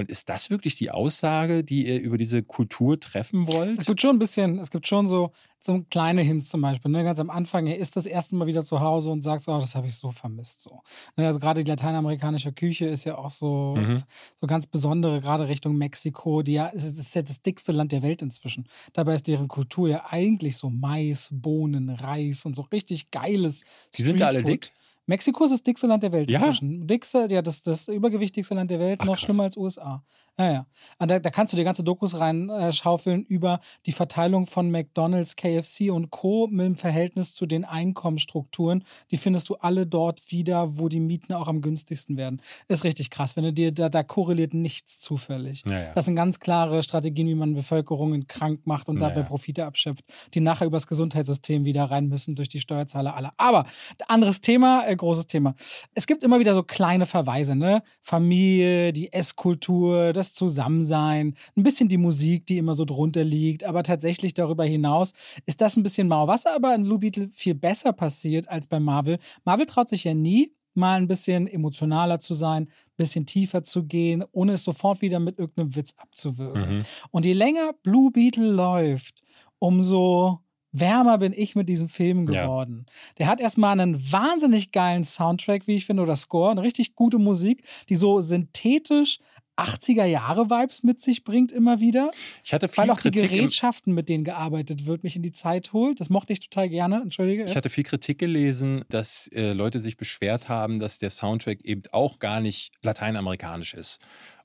[0.00, 3.78] Und ist das wirklich die Aussage, die ihr über diese Kultur treffen wollt?
[3.78, 6.90] Es gibt schon ein bisschen, es gibt schon so, so kleine Hints zum Beispiel.
[6.90, 7.04] Ne?
[7.04, 9.60] Ganz am Anfang, er ist das erste Mal wieder zu Hause und sagt so, oh,
[9.60, 10.62] das habe ich so vermisst.
[10.62, 10.80] So.
[11.18, 11.26] Ne?
[11.26, 14.02] Also gerade die lateinamerikanische Küche ist ja auch so, mhm.
[14.40, 16.40] so ganz besondere, gerade Richtung Mexiko.
[16.40, 18.66] Die ja, es ist ja das dickste Land der Welt inzwischen.
[18.94, 23.64] Dabei ist deren Kultur ja eigentlich so Mais, Bohnen, Reis und so richtig geiles.
[23.98, 24.72] Die sind da alle dick?
[25.06, 26.38] Mexiko ist das dickste Land der Welt ja.
[26.38, 26.86] inzwischen.
[26.86, 29.22] Dickste, ja, das, das übergewichtigste Land der Welt, Ach, noch krass.
[29.22, 30.04] schlimmer als USA.
[30.40, 30.66] Ja, ja.
[31.06, 35.90] Da, da, kannst du dir ganze Dokus reinschaufeln äh, über die Verteilung von McDonalds, KFC
[35.90, 36.46] und Co.
[36.46, 38.84] mit dem Verhältnis zu den Einkommensstrukturen.
[39.10, 42.40] Die findest du alle dort wieder, wo die Mieten auch am günstigsten werden.
[42.68, 43.36] Ist richtig krass.
[43.36, 45.62] Wenn du dir, da, da korreliert nichts zufällig.
[45.66, 45.92] Ja, ja.
[45.92, 50.40] Das sind ganz klare Strategien, wie man Bevölkerungen krank macht und dabei Profite abschöpft, die
[50.40, 53.34] nachher übers Gesundheitssystem wieder rein müssen durch die Steuerzahler aller.
[53.36, 53.66] Aber
[54.08, 55.54] anderes Thema, äh, großes Thema.
[55.94, 57.82] Es gibt immer wieder so kleine Verweise, ne?
[58.00, 63.82] Familie, die Esskultur, das Zusammensein, ein bisschen die Musik, die immer so drunter liegt, aber
[63.82, 65.12] tatsächlich darüber hinaus
[65.46, 66.26] ist das ein bisschen mau.
[66.26, 69.18] Was aber in Blue Beetle viel besser passiert als bei Marvel.
[69.44, 73.84] Marvel traut sich ja nie, mal ein bisschen emotionaler zu sein, ein bisschen tiefer zu
[73.84, 76.76] gehen, ohne es sofort wieder mit irgendeinem Witz abzuwürgen.
[76.76, 76.82] Mhm.
[77.10, 79.22] Und je länger Blue Beetle läuft,
[79.58, 80.40] umso
[80.72, 82.86] wärmer bin ich mit diesem Film geworden.
[82.86, 82.92] Ja.
[83.18, 87.18] Der hat erstmal einen wahnsinnig geilen Soundtrack, wie ich finde, oder Score, eine richtig gute
[87.18, 89.18] Musik, die so synthetisch
[89.60, 92.10] 80er Jahre Vibes mit sich bringt immer wieder.
[92.44, 95.32] Ich hatte viel weil auch Kritik die Gerätschaften, mit denen gearbeitet wird, mich in die
[95.32, 96.00] Zeit holt.
[96.00, 97.00] Das mochte ich total gerne.
[97.02, 97.44] Entschuldige.
[97.44, 101.82] Ich hatte viel Kritik gelesen, dass äh, Leute sich beschwert haben, dass der Soundtrack eben
[101.92, 104.00] auch gar nicht lateinamerikanisch ist.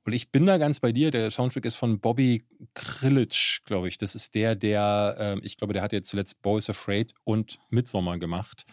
[0.05, 1.09] Und ich bin da ganz bei dir.
[1.09, 2.43] Der Soundtrack ist von Bobby
[2.75, 3.97] Krilic, glaube ich.
[3.97, 8.19] Das ist der, der, äh, ich glaube, der hat jetzt zuletzt Boys Afraid und Midsommar
[8.19, 8.65] gemacht.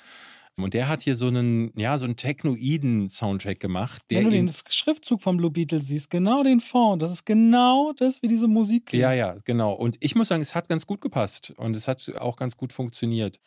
[0.57, 4.03] Und der hat hier so einen, ja, so einen technoiden Soundtrack gemacht.
[4.11, 8.23] Wenn du den Schriftzug vom Blue Beatles siehst, genau den Fond, das ist genau das,
[8.23, 9.03] wie diese Musik klingt.
[9.03, 9.73] Ja, ja, genau.
[9.73, 12.73] Und ich muss sagen, es hat ganz gut gepasst und es hat auch ganz gut
[12.73, 13.41] funktioniert.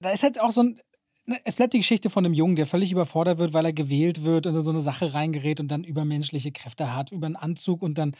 [0.00, 0.80] Da ist halt auch so ein,
[1.26, 4.22] ne, es bleibt die Geschichte von einem Jungen, der völlig überfordert wird, weil er gewählt
[4.22, 7.82] wird und in so eine Sache reingerät und dann übermenschliche Kräfte hat, über einen Anzug
[7.82, 8.14] und dann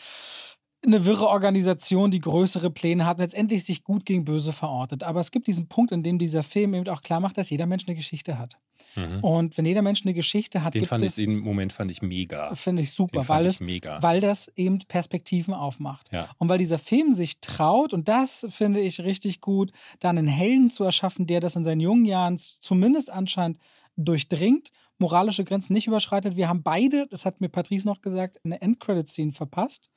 [0.87, 5.03] eine wirre Organisation, die größere Pläne hat und letztendlich sich gut gegen böse verortet.
[5.03, 7.67] Aber es gibt diesen Punkt, in dem dieser Film eben auch klar macht, dass jeder
[7.67, 8.59] Mensch eine Geschichte hat.
[8.95, 9.21] Mhm.
[9.23, 11.91] Und wenn jeder Mensch eine Geschichte hat, den gibt fand es, ich, den Moment fand
[11.91, 12.55] ich mega.
[12.55, 14.03] Finde ich super, weil, es, mega.
[14.03, 16.11] weil das eben Perspektiven aufmacht.
[16.13, 16.31] Ja.
[16.39, 20.71] Und weil dieser Film sich traut, und das finde ich richtig gut, da einen Helden
[20.71, 23.59] zu erschaffen, der das in seinen jungen Jahren zumindest anscheinend
[23.97, 24.71] durchdringt
[25.01, 26.37] moralische Grenzen nicht überschreitet.
[26.37, 29.89] Wir haben beide, das hat mir Patrice noch gesagt, eine Endcredit-Scene verpasst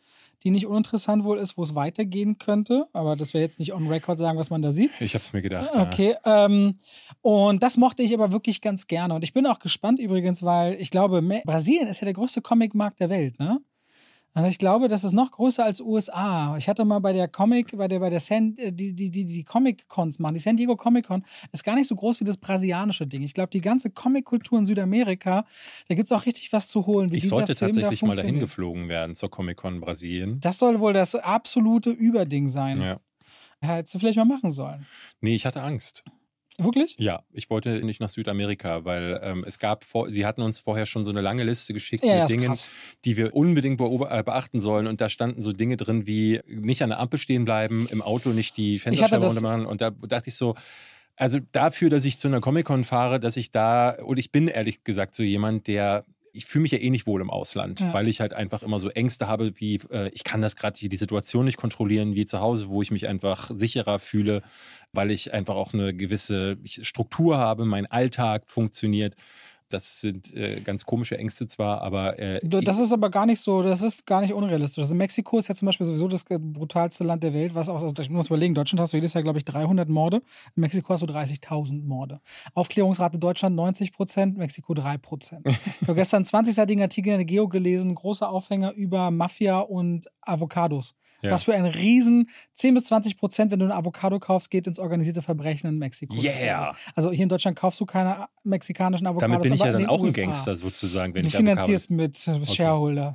[0.44, 2.88] die nicht uninteressant wohl ist, wo es weitergehen könnte.
[2.94, 4.92] Aber das wäre jetzt nicht on record sagen, was man da sieht.
[5.00, 5.70] Ich habe es mir gedacht.
[5.74, 6.16] Okay.
[6.26, 6.46] Ja.
[6.46, 6.80] Ähm,
[7.22, 9.14] und das mochte ich aber wirklich ganz gerne.
[9.14, 13.00] Und ich bin auch gespannt übrigens, weil ich glaube, Brasilien ist ja der größte Comicmarkt
[13.00, 13.60] der Welt, ne?
[14.34, 16.56] Aber ich glaube, das ist noch größer als USA.
[16.58, 19.26] Ich hatte mal bei der Comic, bei der, bei der San, äh, die, die, die,
[19.26, 20.36] die Comic-Cons machen.
[20.36, 23.24] Die San Diego Comic-Con ist gar nicht so groß wie das brasilianische Ding.
[23.24, 25.46] Ich glaube, die ganze Comic-Kultur in Südamerika,
[25.90, 27.14] da gibt es auch richtig was zu holen.
[27.14, 30.40] Ich sollte Film tatsächlich mal dahin geflogen werden zur Comic-Con Brasilien.
[30.40, 32.82] Das soll wohl das absolute Überding sein.
[32.82, 33.00] Ja.
[33.60, 34.88] Hättest du vielleicht mal machen sollen.
[35.20, 36.04] Nee, ich hatte Angst.
[36.64, 36.96] Wirklich?
[37.00, 40.86] Ja, ich wollte nicht nach Südamerika, weil ähm, es gab, vor, sie hatten uns vorher
[40.86, 42.70] schon so eine lange Liste geschickt ja, mit Dingen, krass.
[43.06, 44.88] die wir unbedingt äh, beachten sollen.
[44.88, 48.30] Und da standen so Dinge drin wie nicht an der Ampel stehen bleiben, im Auto
[48.30, 49.66] nicht die Fensterscheibe runter machen.
[49.66, 50.56] Und da dachte ich so,
[51.16, 54.84] also dafür, dass ich zu einer Comic-Con fahre, dass ich da, und ich bin ehrlich
[54.84, 57.94] gesagt so jemand, der ich fühle mich ja eh nicht wohl im Ausland, ja.
[57.94, 60.96] weil ich halt einfach immer so Ängste habe, wie äh, ich kann das gerade die
[60.96, 64.42] Situation nicht kontrollieren, wie zu Hause, wo ich mich einfach sicherer fühle
[64.94, 69.16] weil ich einfach auch eine gewisse Struktur habe, mein Alltag funktioniert.
[69.74, 72.20] Das sind äh, ganz komische Ängste zwar, aber.
[72.20, 74.84] Äh, das ist aber gar nicht so, das ist gar nicht unrealistisch.
[74.84, 77.94] Also Mexiko ist ja zum Beispiel sowieso das brutalste Land der Welt, was auch, also
[78.00, 80.18] ich muss überlegen, Deutschland hast du jedes Jahr, glaube ich, 300 Morde.
[80.56, 82.22] In Mexiko hast du 30.000 Morde.
[82.54, 85.48] Aufklärungsrate Deutschland 90 Prozent, Mexiko 3 Prozent.
[85.48, 90.96] ich habe gestern 20-seitigen Artikel in der Geo gelesen, großer Aufhänger über Mafia und Avocados.
[91.22, 91.32] Ja.
[91.32, 94.80] Was für ein riesen 10 bis 20 Prozent, wenn du ein Avocado kaufst, geht ins
[94.80, 96.16] organisierte Verbrechen in Mexiko.
[96.16, 96.76] Yeah.
[96.96, 99.30] Also hier in Deutschland kaufst du keine mexikanischen Avocados.
[99.30, 102.46] Damit bin ich ja dann auch ein Gangster sozusagen, wenn du ich finanzierst mit okay.
[102.46, 103.14] Shareholder.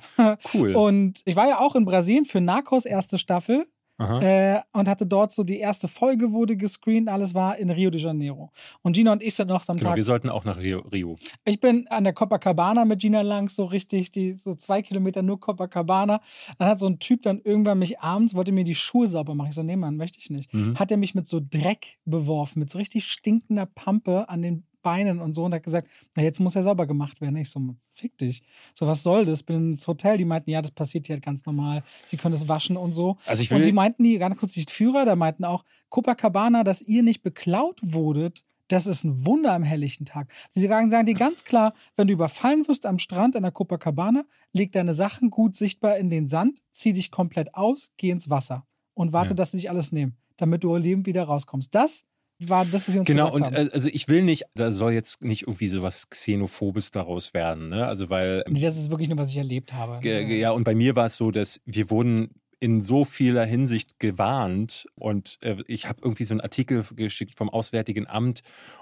[0.55, 0.75] Cool.
[0.77, 3.67] Und ich war ja auch in Brasilien für Narcos erste Staffel.
[3.99, 8.01] Äh, und hatte dort so die erste Folge wurde gescreent, alles war in Rio de
[8.01, 8.51] Janeiro.
[8.83, 9.97] Und Gina und ich sind noch am Genau, Tag.
[9.97, 10.81] wir sollten auch nach Rio.
[10.93, 11.17] Rio.
[11.45, 15.41] Ich bin an der Copacabana mit Gina lang, so richtig, die so zwei Kilometer nur
[15.41, 16.21] Copacabana.
[16.59, 19.49] Dann hat so ein Typ dann irgendwann mich abends, wollte mir die Schuhe sauber machen.
[19.49, 20.53] Ich so, nee, Mann, möchte ich nicht.
[20.53, 20.79] Mhm.
[20.79, 25.21] Hat er mich mit so Dreck beworfen, mit so richtig stinkender Pampe an den Beinen
[25.21, 27.37] und so und hat gesagt, na, jetzt muss er sauber gemacht werden.
[27.37, 27.61] Ich so,
[27.91, 28.43] fick dich.
[28.73, 29.43] So, was soll das?
[29.43, 31.83] Bin ins Hotel, die meinten, ja, das passiert hier halt ganz normal.
[32.05, 33.17] Sie können es waschen und so.
[33.27, 36.63] Also ich Und will, sie meinten, die ganz kurz die Führer, da meinten auch, Copacabana,
[36.63, 40.33] dass ihr nicht beklaut wurdet, das ist ein Wunder am helllichten Tag.
[40.51, 44.25] Sie sagen, sagen dir ganz klar, wenn du überfallen wirst am Strand an der Copacabana,
[44.53, 48.67] leg deine Sachen gut sichtbar in den Sand, zieh dich komplett aus, geh ins Wasser
[48.95, 49.35] und warte, Ja.
[49.35, 51.75] dass sie dich alles nehmen, damit du lebend wieder rauskommst.
[51.75, 52.05] Das
[52.39, 53.69] war das, was sie uns Genau, gesagt und haben.
[53.69, 57.69] äh, also ich will nicht, da soll jetzt nicht irgendwie so was Xenophobes daraus werden,
[57.69, 57.87] ne?
[57.87, 60.07] Also weil nee, das ist wirklich nur, was ich erlebt habe.
[60.07, 64.87] Ja, und bei mir war es so, dass wir wurden in so vieler Hinsicht gewarnt
[64.95, 68.41] und äh, ich habe irgendwie so einen Artikel geschickt vom Auswärtigen Amt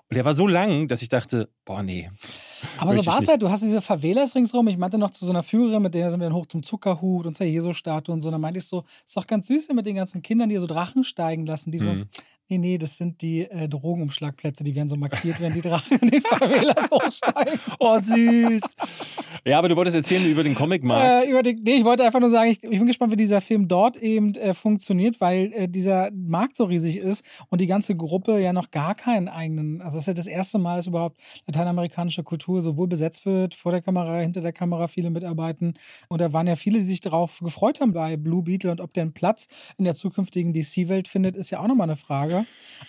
[0.09, 2.09] und der war so lang, dass ich dachte, boah, nee.
[2.79, 4.69] Aber so war es halt, du hast diese Favelas ringsrum.
[4.69, 7.27] Ich meinte noch zu so einer Führerin, mit der sind wir dann hoch zum Zuckerhut
[7.27, 8.31] und zur Jesu-Statue und so.
[8.31, 10.67] Da meinte ich so, ist doch ganz süß hier mit den ganzen Kindern, die so
[10.67, 11.71] Drachen steigen lassen.
[11.73, 12.05] Die so, Mhm.
[12.49, 16.09] Nee, nee, das sind die äh, Drogenumschlagplätze, die werden so markiert, wenn die Drachen in
[16.09, 17.59] den Favelas hochsteigen.
[17.79, 18.63] Oh, süß.
[19.45, 21.25] ja, aber du wolltest erzählen über den Comicmarkt.
[21.25, 23.41] Äh, über den, nee, ich wollte einfach nur sagen, ich, ich bin gespannt, wie dieser
[23.41, 27.97] Film dort eben äh, funktioniert, weil äh, dieser Markt so riesig ist und die ganze
[27.97, 31.19] Gruppe ja noch gar keinen eigenen, also es ist ja das erste Mal, dass überhaupt
[31.47, 35.75] lateinamerikanische Kultur sowohl besetzt wird, vor der Kamera, hinter der Kamera viele mitarbeiten.
[36.09, 38.93] Und da waren ja viele, die sich darauf gefreut haben bei Blue Beetle und ob
[38.93, 42.34] der einen Platz in der zukünftigen DC-Welt findet, ist ja auch nochmal eine Frage.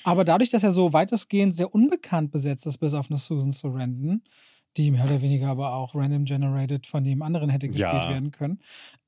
[0.04, 4.22] Aber dadurch, dass er so weitestgehend sehr unbekannt besetzt ist, bis auf eine Susan Sarandon,
[4.78, 8.10] die mehr oder weniger aber auch random generated von dem anderen hätte gespielt Ja.
[8.10, 8.60] werden können.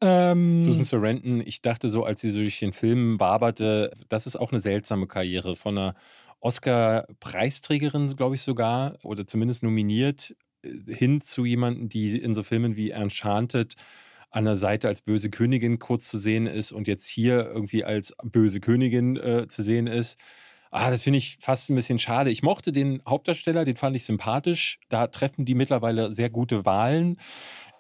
[0.01, 4.35] Ähm, Susan Sarandon, ich dachte so, als sie so durch den Film waberte, das ist
[4.37, 5.95] auch eine seltsame Karriere von einer
[6.39, 12.75] Oscar-Preisträgerin, glaube ich sogar, oder zumindest nominiert, äh, hin zu jemandem, die in so Filmen
[12.75, 13.75] wie Enchanted
[14.29, 18.13] an der Seite als böse Königin kurz zu sehen ist und jetzt hier irgendwie als
[18.23, 20.19] böse Königin äh, zu sehen ist.
[20.69, 22.29] Ah, das finde ich fast ein bisschen schade.
[22.29, 24.79] Ich mochte den Hauptdarsteller, den fand ich sympathisch.
[24.89, 27.17] Da treffen die mittlerweile sehr gute Wahlen.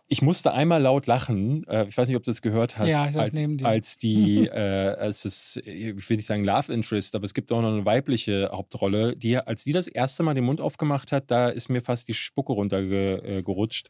[0.09, 1.67] Ich musste einmal laut lachen.
[1.67, 3.67] Äh, ich weiß nicht, ob du das gehört hast, Ja, ich als, neben dir.
[3.67, 7.61] als die, äh, als es, ich will nicht sagen Love Interest, aber es gibt auch
[7.61, 11.49] noch eine weibliche Hauptrolle, die, als die das erste Mal den Mund aufgemacht hat, da
[11.49, 13.89] ist mir fast die Spucke runtergerutscht.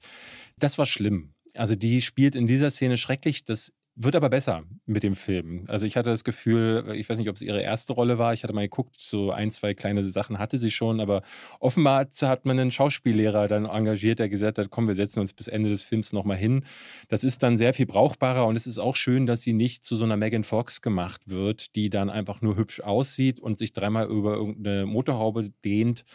[0.57, 1.33] Das war schlimm.
[1.57, 3.45] Also die spielt in dieser Szene schrecklich.
[3.45, 5.65] Das wird aber besser mit dem Film.
[5.67, 8.31] Also ich hatte das Gefühl, ich weiß nicht, ob es ihre erste Rolle war.
[8.31, 11.23] Ich hatte mal geguckt, so ein, zwei kleine Sachen hatte sie schon, aber
[11.59, 15.33] offenbar hat- hat man einen Schauspiellehrer dann engagiert, der gesagt hat, komm, wir setzen uns
[15.33, 16.63] bis Ende des Films nochmal hin.
[17.07, 19.95] Das ist dann sehr viel brauchbarer und es ist auch schön, dass sie nicht zu
[19.95, 24.07] so einer Megan Fox gemacht wird, die dann einfach nur hübsch aussieht und sich dreimal
[24.07, 26.05] über irgendeine Motorhaube dehnt,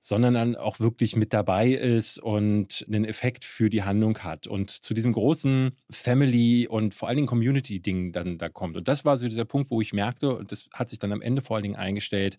[0.00, 4.70] sondern dann auch wirklich mit dabei ist und einen Effekt für die Handlung hat und
[4.70, 8.76] zu diesem großen Family- und vor allen Dingen Community-Ding dann da kommt.
[8.76, 11.22] Und das war so dieser Punkt, wo ich merkte, und das hat sich dann am
[11.22, 12.36] Ende vor allen Dingen eingestellt,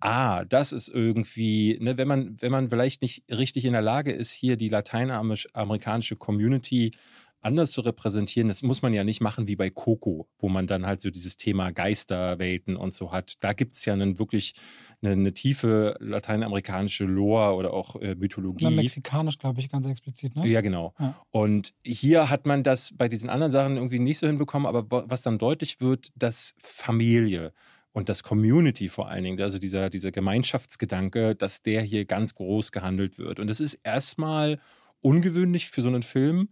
[0.00, 4.12] ah, das ist irgendwie, ne, wenn man, wenn man vielleicht nicht richtig in der Lage
[4.12, 6.92] ist, hier die lateinamerikanische Community
[7.46, 10.84] anders zu repräsentieren, das muss man ja nicht machen wie bei Coco, wo man dann
[10.84, 13.34] halt so dieses Thema Geisterwelten und so hat.
[13.40, 14.54] Da gibt es ja einen wirklich
[15.02, 18.64] eine, eine tiefe lateinamerikanische Lore oder auch äh, Mythologie.
[18.64, 20.46] Na, mexikanisch, glaube ich, ganz explizit, ne?
[20.46, 20.94] Ja, genau.
[20.98, 21.14] Ja.
[21.30, 25.04] Und hier hat man das bei diesen anderen Sachen irgendwie nicht so hinbekommen, aber wa-
[25.08, 27.52] was dann deutlich wird, dass Familie
[27.92, 32.72] und das Community vor allen Dingen, also dieser, dieser Gemeinschaftsgedanke, dass der hier ganz groß
[32.72, 33.38] gehandelt wird.
[33.40, 34.58] Und das ist erstmal
[35.00, 36.48] ungewöhnlich für so einen Film.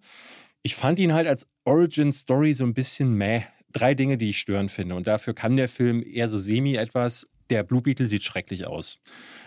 [0.63, 3.43] Ich fand ihn halt als Origin Story so ein bisschen meh.
[3.73, 4.95] Drei Dinge, die ich störend finde.
[4.95, 7.29] Und dafür kann der Film eher so semi etwas.
[7.51, 8.99] Der Blue Beetle sieht schrecklich aus.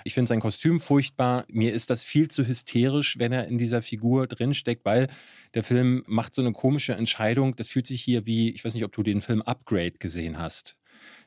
[0.03, 1.45] Ich finde sein Kostüm furchtbar.
[1.49, 5.07] Mir ist das viel zu hysterisch, wenn er in dieser Figur drinsteckt, weil
[5.53, 7.55] der Film macht so eine komische Entscheidung.
[7.55, 10.77] Das fühlt sich hier wie, ich weiß nicht, ob du den Film Upgrade gesehen hast.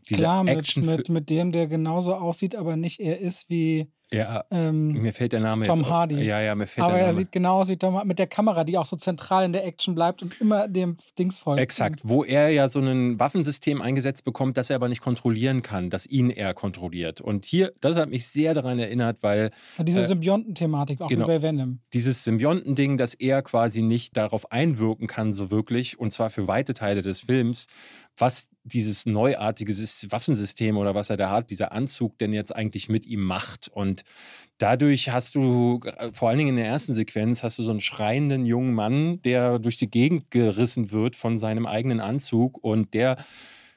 [0.09, 4.45] Dieser Klar, mit, mit, mit dem, der genauso aussieht, aber nicht er ist wie ja,
[4.51, 6.17] ähm, mir fällt der Name Tom jetzt auch- Hardy.
[6.23, 7.19] Ja, ja, mir fällt aber der er Name.
[7.19, 9.65] sieht genau aus wie Tom Hardy, mit der Kamera, die auch so zentral in der
[9.65, 11.61] Action bleibt und immer dem Dings folgt.
[11.61, 15.91] Exakt, wo er ja so ein Waffensystem eingesetzt bekommt, das er aber nicht kontrollieren kann,
[15.91, 17.21] das ihn er kontrolliert.
[17.21, 21.27] Und hier, das hat mich sehr daran erinnert, weil Und diese Äh, Symbionten-Thematik, auch genau.
[21.27, 21.79] wie bei Venom.
[21.93, 26.75] dieses Symbiontending, dass er quasi nicht darauf einwirken kann, so wirklich, und zwar für weite
[26.75, 27.67] Teile des Films,
[28.17, 32.89] was dieses neuartige Sys- Waffensystem oder was er da hat, dieser Anzug denn jetzt eigentlich
[32.89, 33.69] mit ihm macht.
[33.69, 34.03] Und
[34.59, 37.81] dadurch hast du, äh, vor allen Dingen in der ersten Sequenz, hast du so einen
[37.81, 43.17] schreienden jungen Mann, der durch die Gegend gerissen wird von seinem eigenen Anzug und der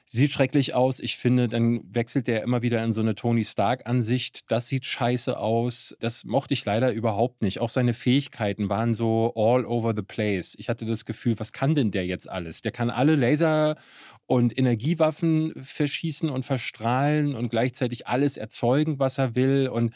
[0.06, 1.00] Sieht schrecklich aus.
[1.00, 4.42] Ich finde, dann wechselt der immer wieder in so eine Tony Stark-Ansicht.
[4.48, 5.96] Das sieht scheiße aus.
[5.98, 7.58] Das mochte ich leider überhaupt nicht.
[7.58, 10.56] Auch seine Fähigkeiten waren so all over the place.
[10.58, 12.60] Ich hatte das Gefühl, was kann denn der jetzt alles?
[12.60, 13.76] Der kann alle Laser
[14.26, 19.68] und Energiewaffen verschießen und verstrahlen und gleichzeitig alles erzeugen, was er will.
[19.68, 19.94] Und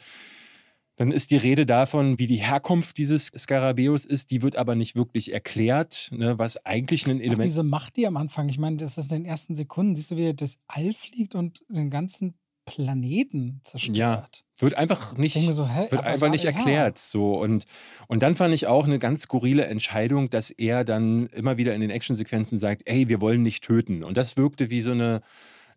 [0.96, 4.30] dann ist die Rede davon, wie die Herkunft dieses Skarabäus ist.
[4.30, 7.40] Die wird aber nicht wirklich erklärt, ne, was eigentlich ein Element.
[7.40, 10.10] Auch diese Macht, die am Anfang, ich meine, das ist in den ersten Sekunden, siehst
[10.10, 12.34] du, wie das All fliegt und den ganzen
[12.68, 13.96] Planeten zerstört.
[13.96, 16.98] Ja, wird einfach nicht, so, hä, wird einfach nicht erklärt.
[16.98, 17.38] So.
[17.38, 17.64] Und,
[18.06, 21.80] und dann fand ich auch eine ganz skurrile Entscheidung, dass er dann immer wieder in
[21.80, 24.02] den Actionsequenzen sagt, ey, wir wollen nicht töten.
[24.02, 25.20] Und das wirkte wie so eine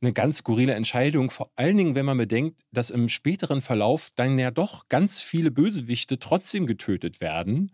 [0.01, 4.39] eine ganz skurrile Entscheidung, vor allen Dingen, wenn man bedenkt, dass im späteren Verlauf dann
[4.39, 7.71] ja doch ganz viele Bösewichte trotzdem getötet werden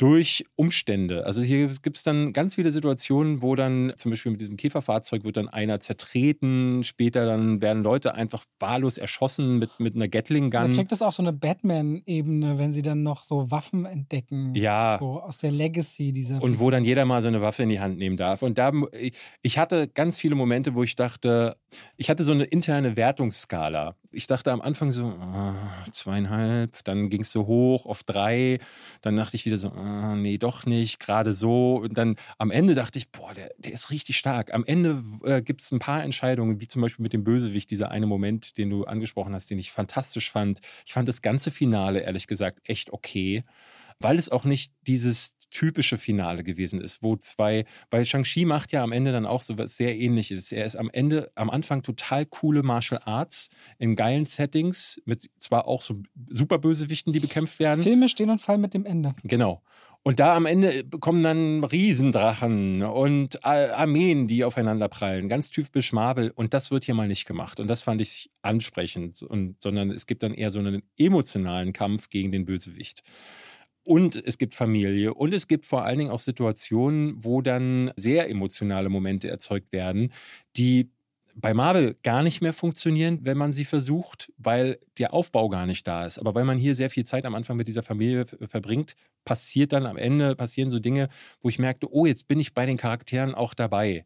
[0.00, 1.26] durch Umstände.
[1.26, 5.24] Also hier gibt es dann ganz viele Situationen, wo dann zum Beispiel mit diesem Käferfahrzeug
[5.24, 10.70] wird dann einer zertreten, später dann werden Leute einfach wahllos erschossen mit, mit einer Gatling-Gun.
[10.70, 14.54] Da kriegt das auch so eine Batman-Ebene, wenn sie dann noch so Waffen entdecken.
[14.54, 14.96] Ja.
[14.98, 16.42] So aus der Legacy dieser.
[16.42, 18.40] Und wo dann jeder mal so eine Waffe in die Hand nehmen darf.
[18.40, 18.72] Und da,
[19.42, 21.58] ich hatte ganz viele Momente, wo ich dachte,
[21.96, 23.96] ich hatte so eine interne Wertungsskala.
[24.10, 28.58] Ich dachte am Anfang so, oh, zweieinhalb, dann ging es so hoch auf drei,
[29.02, 31.76] dann dachte ich wieder so, oh, nee, doch nicht, gerade so.
[31.76, 34.52] Und dann am Ende dachte ich, boah, der, der ist richtig stark.
[34.52, 37.90] Am Ende äh, gibt es ein paar Entscheidungen, wie zum Beispiel mit dem Bösewicht, dieser
[37.90, 40.60] eine Moment, den du angesprochen hast, den ich fantastisch fand.
[40.86, 43.44] Ich fand das ganze Finale, ehrlich gesagt, echt okay
[44.00, 48.82] weil es auch nicht dieses typische Finale gewesen ist, wo zwei, weil Shang-Chi macht ja
[48.82, 50.52] am Ende dann auch so was sehr ähnliches.
[50.52, 53.48] Er ist am Ende, am Anfang total coole Martial Arts
[53.78, 57.82] in geilen Settings, mit zwar auch so super Bösewichten, die bekämpft werden.
[57.82, 59.14] Filme stehen und fallen mit dem Ende.
[59.24, 59.62] Genau.
[60.02, 66.30] Und da am Ende kommen dann Riesendrachen und Armeen, die aufeinander prallen, ganz typisch Marvel.
[66.30, 67.60] Und das wird hier mal nicht gemacht.
[67.60, 69.22] Und das fand ich ansprechend.
[69.22, 73.02] Und, sondern es gibt dann eher so einen emotionalen Kampf gegen den Bösewicht.
[73.84, 78.28] Und es gibt Familie und es gibt vor allen Dingen auch Situationen, wo dann sehr
[78.28, 80.12] emotionale Momente erzeugt werden,
[80.56, 80.90] die
[81.34, 85.86] bei Marvel gar nicht mehr funktionieren, wenn man sie versucht, weil der Aufbau gar nicht
[85.86, 86.18] da ist.
[86.18, 89.86] Aber weil man hier sehr viel Zeit am Anfang mit dieser Familie verbringt, passiert dann
[89.86, 91.08] am Ende, passieren so Dinge,
[91.40, 94.04] wo ich merkte, oh, jetzt bin ich bei den Charakteren auch dabei.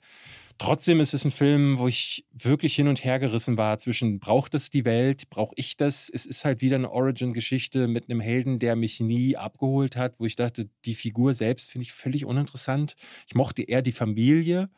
[0.59, 4.55] Trotzdem ist es ein Film, wo ich wirklich hin und her gerissen war zwischen, braucht
[4.55, 6.09] es die Welt, brauche ich das?
[6.09, 10.26] Es ist halt wieder eine Origin-Geschichte mit einem Helden, der mich nie abgeholt hat, wo
[10.26, 12.94] ich dachte, die Figur selbst finde ich völlig uninteressant.
[13.26, 14.70] Ich mochte eher die Familie.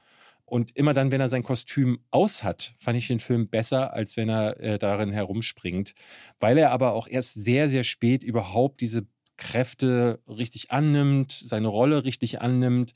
[0.46, 4.16] Und immer dann, wenn er sein Kostüm aus hat, fand ich den Film besser, als
[4.16, 5.92] wenn er äh, darin herumspringt.
[6.40, 9.06] Weil er aber auch erst sehr, sehr spät überhaupt diese
[9.36, 12.94] Kräfte richtig annimmt, seine Rolle richtig annimmt.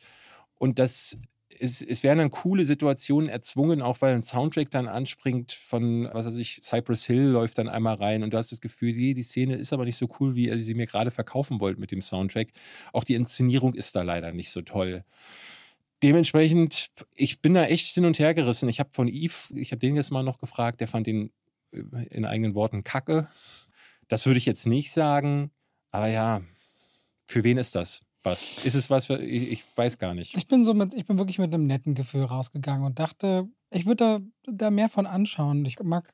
[0.55, 1.19] Und das
[1.61, 6.27] es, es werden dann coole Situationen erzwungen, auch weil ein Soundtrack dann anspringt von, was
[6.27, 9.23] weiß ich, Cypress Hill läuft dann einmal rein und du hast das Gefühl, die, die
[9.23, 12.03] Szene ist aber nicht so cool, wie ihr sie mir gerade verkaufen wollt mit dem
[12.03, 12.49] Soundtrack.
[12.93, 15.05] Auch die Inszenierung ist da leider nicht so toll.
[16.03, 18.69] Dementsprechend, ich bin da echt hin und her gerissen.
[18.71, 21.31] Ich habe von Yves, ich habe den jetzt mal noch gefragt, der fand den
[21.73, 23.29] äh, in eigenen Worten kacke.
[24.09, 25.51] Das würde ich jetzt nicht sagen,
[25.91, 26.41] aber ja,
[27.27, 28.03] für wen ist das?
[28.23, 28.65] Was?
[28.65, 30.37] Ist es was, für, ich, ich, weiß gar nicht.
[30.37, 33.87] Ich bin so mit, ich bin wirklich mit einem netten Gefühl rausgegangen und dachte, ich
[33.87, 35.65] würde da, da mehr von anschauen.
[35.65, 36.13] Ich mag,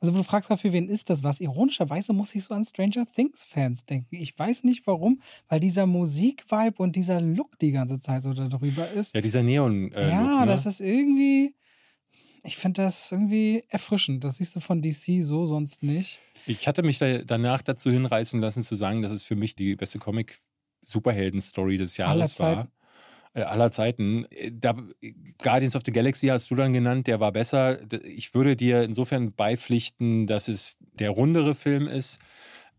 [0.00, 1.40] also du fragst für wen ist das was?
[1.40, 4.16] Ironischerweise muss ich so an Stranger Things Fans denken.
[4.16, 8.88] Ich weiß nicht warum, weil dieser Musikvibe und dieser Look die ganze Zeit so darüber
[8.90, 9.14] ist.
[9.14, 9.92] Ja, dieser Neon.
[9.92, 10.46] Äh, ja, Look, ne?
[10.46, 11.54] das ist irgendwie.
[12.46, 14.22] Ich finde das irgendwie erfrischend.
[14.22, 16.20] Das siehst du von DC so sonst nicht.
[16.46, 19.76] Ich hatte mich da danach dazu hinreißen lassen, zu sagen, dass es für mich die
[19.76, 20.38] beste Comic
[20.84, 22.68] Superhelden-Story des Jahres aller war.
[23.34, 24.26] Äh, aller Zeiten.
[24.30, 24.76] Äh, da,
[25.42, 27.80] Guardians of the Galaxy hast du dann genannt, der war besser.
[28.04, 32.20] Ich würde dir insofern beipflichten, dass es der rundere Film ist.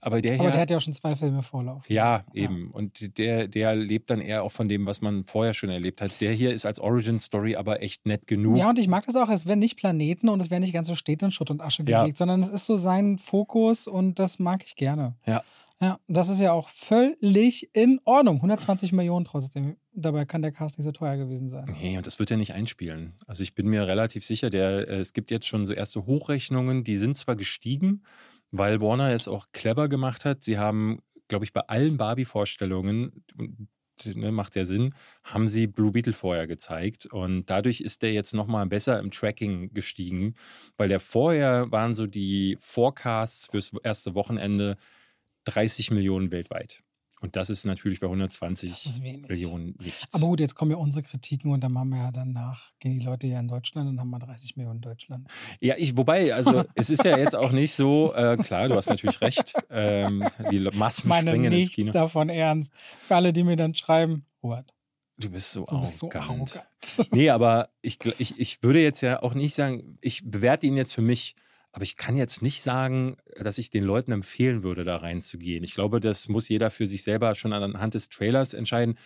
[0.06, 1.90] Aber der, Aber hier, der hat ja auch schon zwei Filme Vorlauf.
[1.90, 2.68] Ja, eben.
[2.68, 2.74] Ja.
[2.74, 6.22] Und der, der lebt dann eher auch von dem, was man vorher schon erlebt hat.
[6.22, 8.58] Der hier ist als Origin-Story aber echt nett genug.
[8.58, 9.30] Ja, und ich mag das auch.
[9.30, 12.08] Es werden nicht Planeten und es werden nicht ganze Städte in Schutt und Asche gelegt,
[12.08, 12.16] ja.
[12.16, 15.16] sondern es ist so sein Fokus und das mag ich gerne.
[15.26, 15.42] Ja.
[15.86, 18.38] Ja, das ist ja auch völlig in Ordnung.
[18.38, 19.78] 120 Millionen trotzdem.
[19.94, 21.66] Dabei kann der Cast nicht so teuer gewesen sein.
[21.80, 23.14] Nee, und das wird ja nicht einspielen.
[23.28, 26.84] Also ich bin mir relativ sicher, der, äh, es gibt jetzt schon so erste Hochrechnungen,
[26.84, 28.02] die sind zwar gestiegen,
[28.52, 30.44] weil Warner es auch clever gemacht hat.
[30.44, 33.24] Sie haben, glaube ich, bei allen Barbie-Vorstellungen,
[34.06, 37.06] ne, macht ja Sinn, haben sie Blue Beetle vorher gezeigt.
[37.06, 40.34] Und dadurch ist der jetzt nochmal besser im Tracking gestiegen,
[40.78, 44.78] weil der vorher waren so die Forecasts fürs erste Wochenende
[45.46, 46.82] 30 Millionen weltweit.
[47.22, 49.28] Und das ist natürlich bei Das 120 ist wenig.
[49.30, 50.14] Millionen nichts.
[50.14, 53.04] Aber gut, jetzt kommen ja unsere Kritiken und dann haben wir ja danach, gehen die
[53.04, 55.28] Leute ja in Deutschland und haben wir 30 Millionen in Deutschland.
[55.60, 58.90] Ja, ich, wobei, also es ist ja jetzt auch nicht so, äh, klar, du hast
[58.90, 61.92] natürlich recht, ähm, die Massen Meine springen ins nichts Kino.
[61.94, 62.72] davon ernst.
[63.08, 64.72] Für alle, die mir dann schreiben, Robert,
[65.18, 66.58] Du bist so du bist so arrogant.
[66.58, 67.14] arrogant.
[67.14, 70.94] Nee, aber ich, ich, ich würde jetzt ja auch nicht sagen, ich bewerte ihn jetzt
[70.94, 71.36] für mich,
[71.76, 75.62] aber ich kann jetzt nicht sagen, dass ich den Leuten empfehlen würde, da reinzugehen.
[75.66, 78.98] Ich glaube, das muss jeder für sich selber schon anhand des Trailers entscheiden.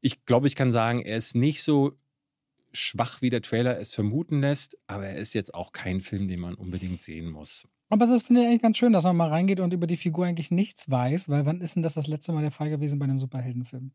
[0.00, 1.92] Ich glaube, ich kann sagen, er ist nicht so
[2.72, 6.40] schwach, wie der Trailer es vermuten lässt, aber er ist jetzt auch kein Film, den
[6.40, 7.68] man unbedingt sehen muss.
[7.90, 9.98] Aber es ist, finde ich, eigentlich ganz schön, dass man mal reingeht und über die
[9.98, 12.98] Figur eigentlich nichts weiß, weil wann ist denn das das letzte Mal der Fall gewesen
[12.98, 13.90] bei einem Superheldenfilm?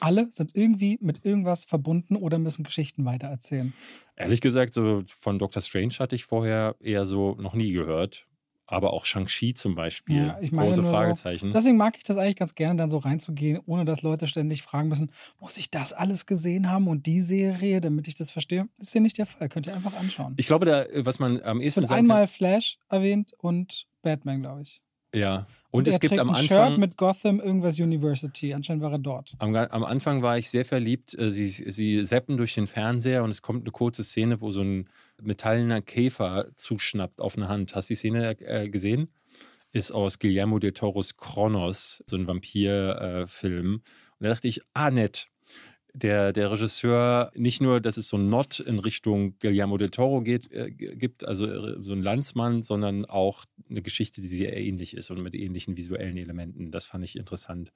[0.00, 3.72] Alle sind irgendwie mit irgendwas verbunden oder müssen Geschichten weitererzählen.
[4.16, 8.26] Ehrlich gesagt, so von Doctor Strange hatte ich vorher eher so noch nie gehört.
[8.68, 10.26] Aber auch Shang-Chi zum Beispiel.
[10.26, 11.52] Ja, ich meine Große nur so, Fragezeichen.
[11.52, 14.88] Deswegen mag ich das eigentlich ganz gerne, dann so reinzugehen, ohne dass Leute ständig fragen
[14.88, 18.68] müssen, muss ich das alles gesehen haben und die Serie, damit ich das verstehe?
[18.78, 19.48] ist ja nicht der Fall.
[19.48, 20.34] Könnt ihr einfach anschauen.
[20.36, 24.40] ich glaube, da, was man am Es ehesten wird sagen einmal Flash erwähnt und Batman,
[24.40, 24.82] glaube ich.
[25.16, 25.46] Ja.
[25.70, 26.70] Und, er es gibt am ein Anfang.
[26.70, 28.54] Shirt mit Gotham irgendwas University.
[28.54, 29.34] Anscheinend war er dort.
[29.38, 31.18] Am, am Anfang war ich sehr verliebt.
[31.18, 34.62] Äh, Sie, sie zappen durch den Fernseher und es kommt eine kurze Szene, wo so
[34.62, 34.88] ein
[35.22, 37.74] metallener Käfer zuschnappt auf eine Hand.
[37.74, 39.08] Hast du die Szene äh, gesehen?
[39.72, 43.74] Ist aus Guillermo del Toros Kronos, so ein Vampir-Film.
[43.74, 43.82] und
[44.20, 45.28] da dachte ich, ah, nett.
[45.98, 50.20] Der, der Regisseur, nicht nur, dass es so ein Not in Richtung Guillermo del Toro
[50.20, 54.94] geht, äh, gibt, also äh, so ein Landsmann, sondern auch eine Geschichte, die sehr ähnlich
[54.94, 56.70] ist und mit ähnlichen visuellen Elementen.
[56.70, 57.72] Das fand ich interessant.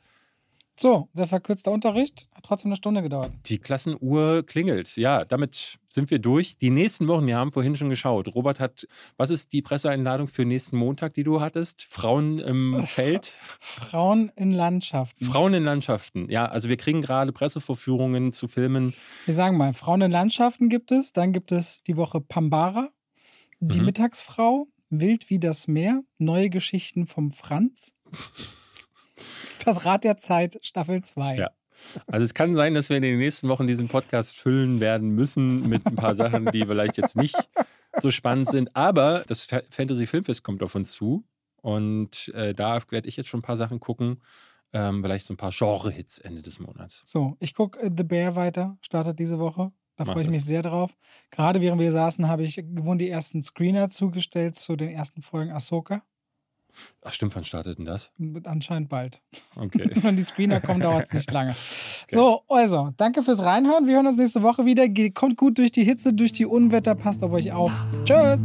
[0.82, 2.26] So, sehr verkürzter Unterricht.
[2.34, 3.32] Hat trotzdem eine Stunde gedauert.
[3.44, 4.96] Die Klassenuhr klingelt.
[4.96, 6.56] Ja, damit sind wir durch.
[6.56, 8.34] Die nächsten Wochen, wir haben vorhin schon geschaut.
[8.34, 11.82] Robert hat, was ist die Presseeinladung für nächsten Montag, die du hattest?
[11.82, 13.30] Frauen im Feld?
[13.60, 15.22] Frauen in Landschaften.
[15.22, 16.30] Frauen in Landschaften.
[16.30, 18.94] Ja, also wir kriegen gerade Pressevorführungen zu Filmen.
[19.26, 21.12] Wir sagen mal, Frauen in Landschaften gibt es.
[21.12, 22.88] Dann gibt es die Woche Pambara,
[23.60, 23.84] die Mhm.
[23.84, 27.94] Mittagsfrau, Wild wie das Meer, neue Geschichten vom Franz.
[29.64, 31.36] Das Rad der Zeit, Staffel 2.
[31.36, 31.50] Ja.
[32.06, 35.68] Also es kann sein, dass wir in den nächsten Wochen diesen Podcast füllen werden müssen
[35.68, 37.36] mit ein paar Sachen, die vielleicht jetzt nicht
[37.98, 38.74] so spannend sind.
[38.76, 41.24] Aber das Fa- Fantasy Filmfest kommt auf uns zu.
[41.62, 44.20] Und äh, da werde ich jetzt schon ein paar Sachen gucken.
[44.72, 47.02] Ähm, vielleicht so ein paar Genre-Hits Ende des Monats.
[47.04, 49.72] So, ich gucke äh, The Bear weiter, startet diese Woche.
[49.96, 50.32] Da freue ich das.
[50.34, 50.96] mich sehr drauf.
[51.30, 55.50] Gerade während wir saßen, habe ich gewohnt die ersten Screener zugestellt zu den ersten Folgen
[55.50, 56.02] Ahsoka.
[57.02, 58.12] Ach stimmt, wann startet denn das?
[58.44, 59.20] Anscheinend bald.
[59.56, 59.90] Okay.
[60.02, 61.54] Wenn die Screener kommen, dauert es nicht lange.
[62.10, 63.86] So, also, danke fürs Reinhören.
[63.86, 64.88] Wir hören uns nächste Woche wieder.
[65.10, 66.94] Kommt gut durch die Hitze, durch die Unwetter.
[66.94, 67.72] Passt auf euch auf.
[68.04, 68.44] Tschüss.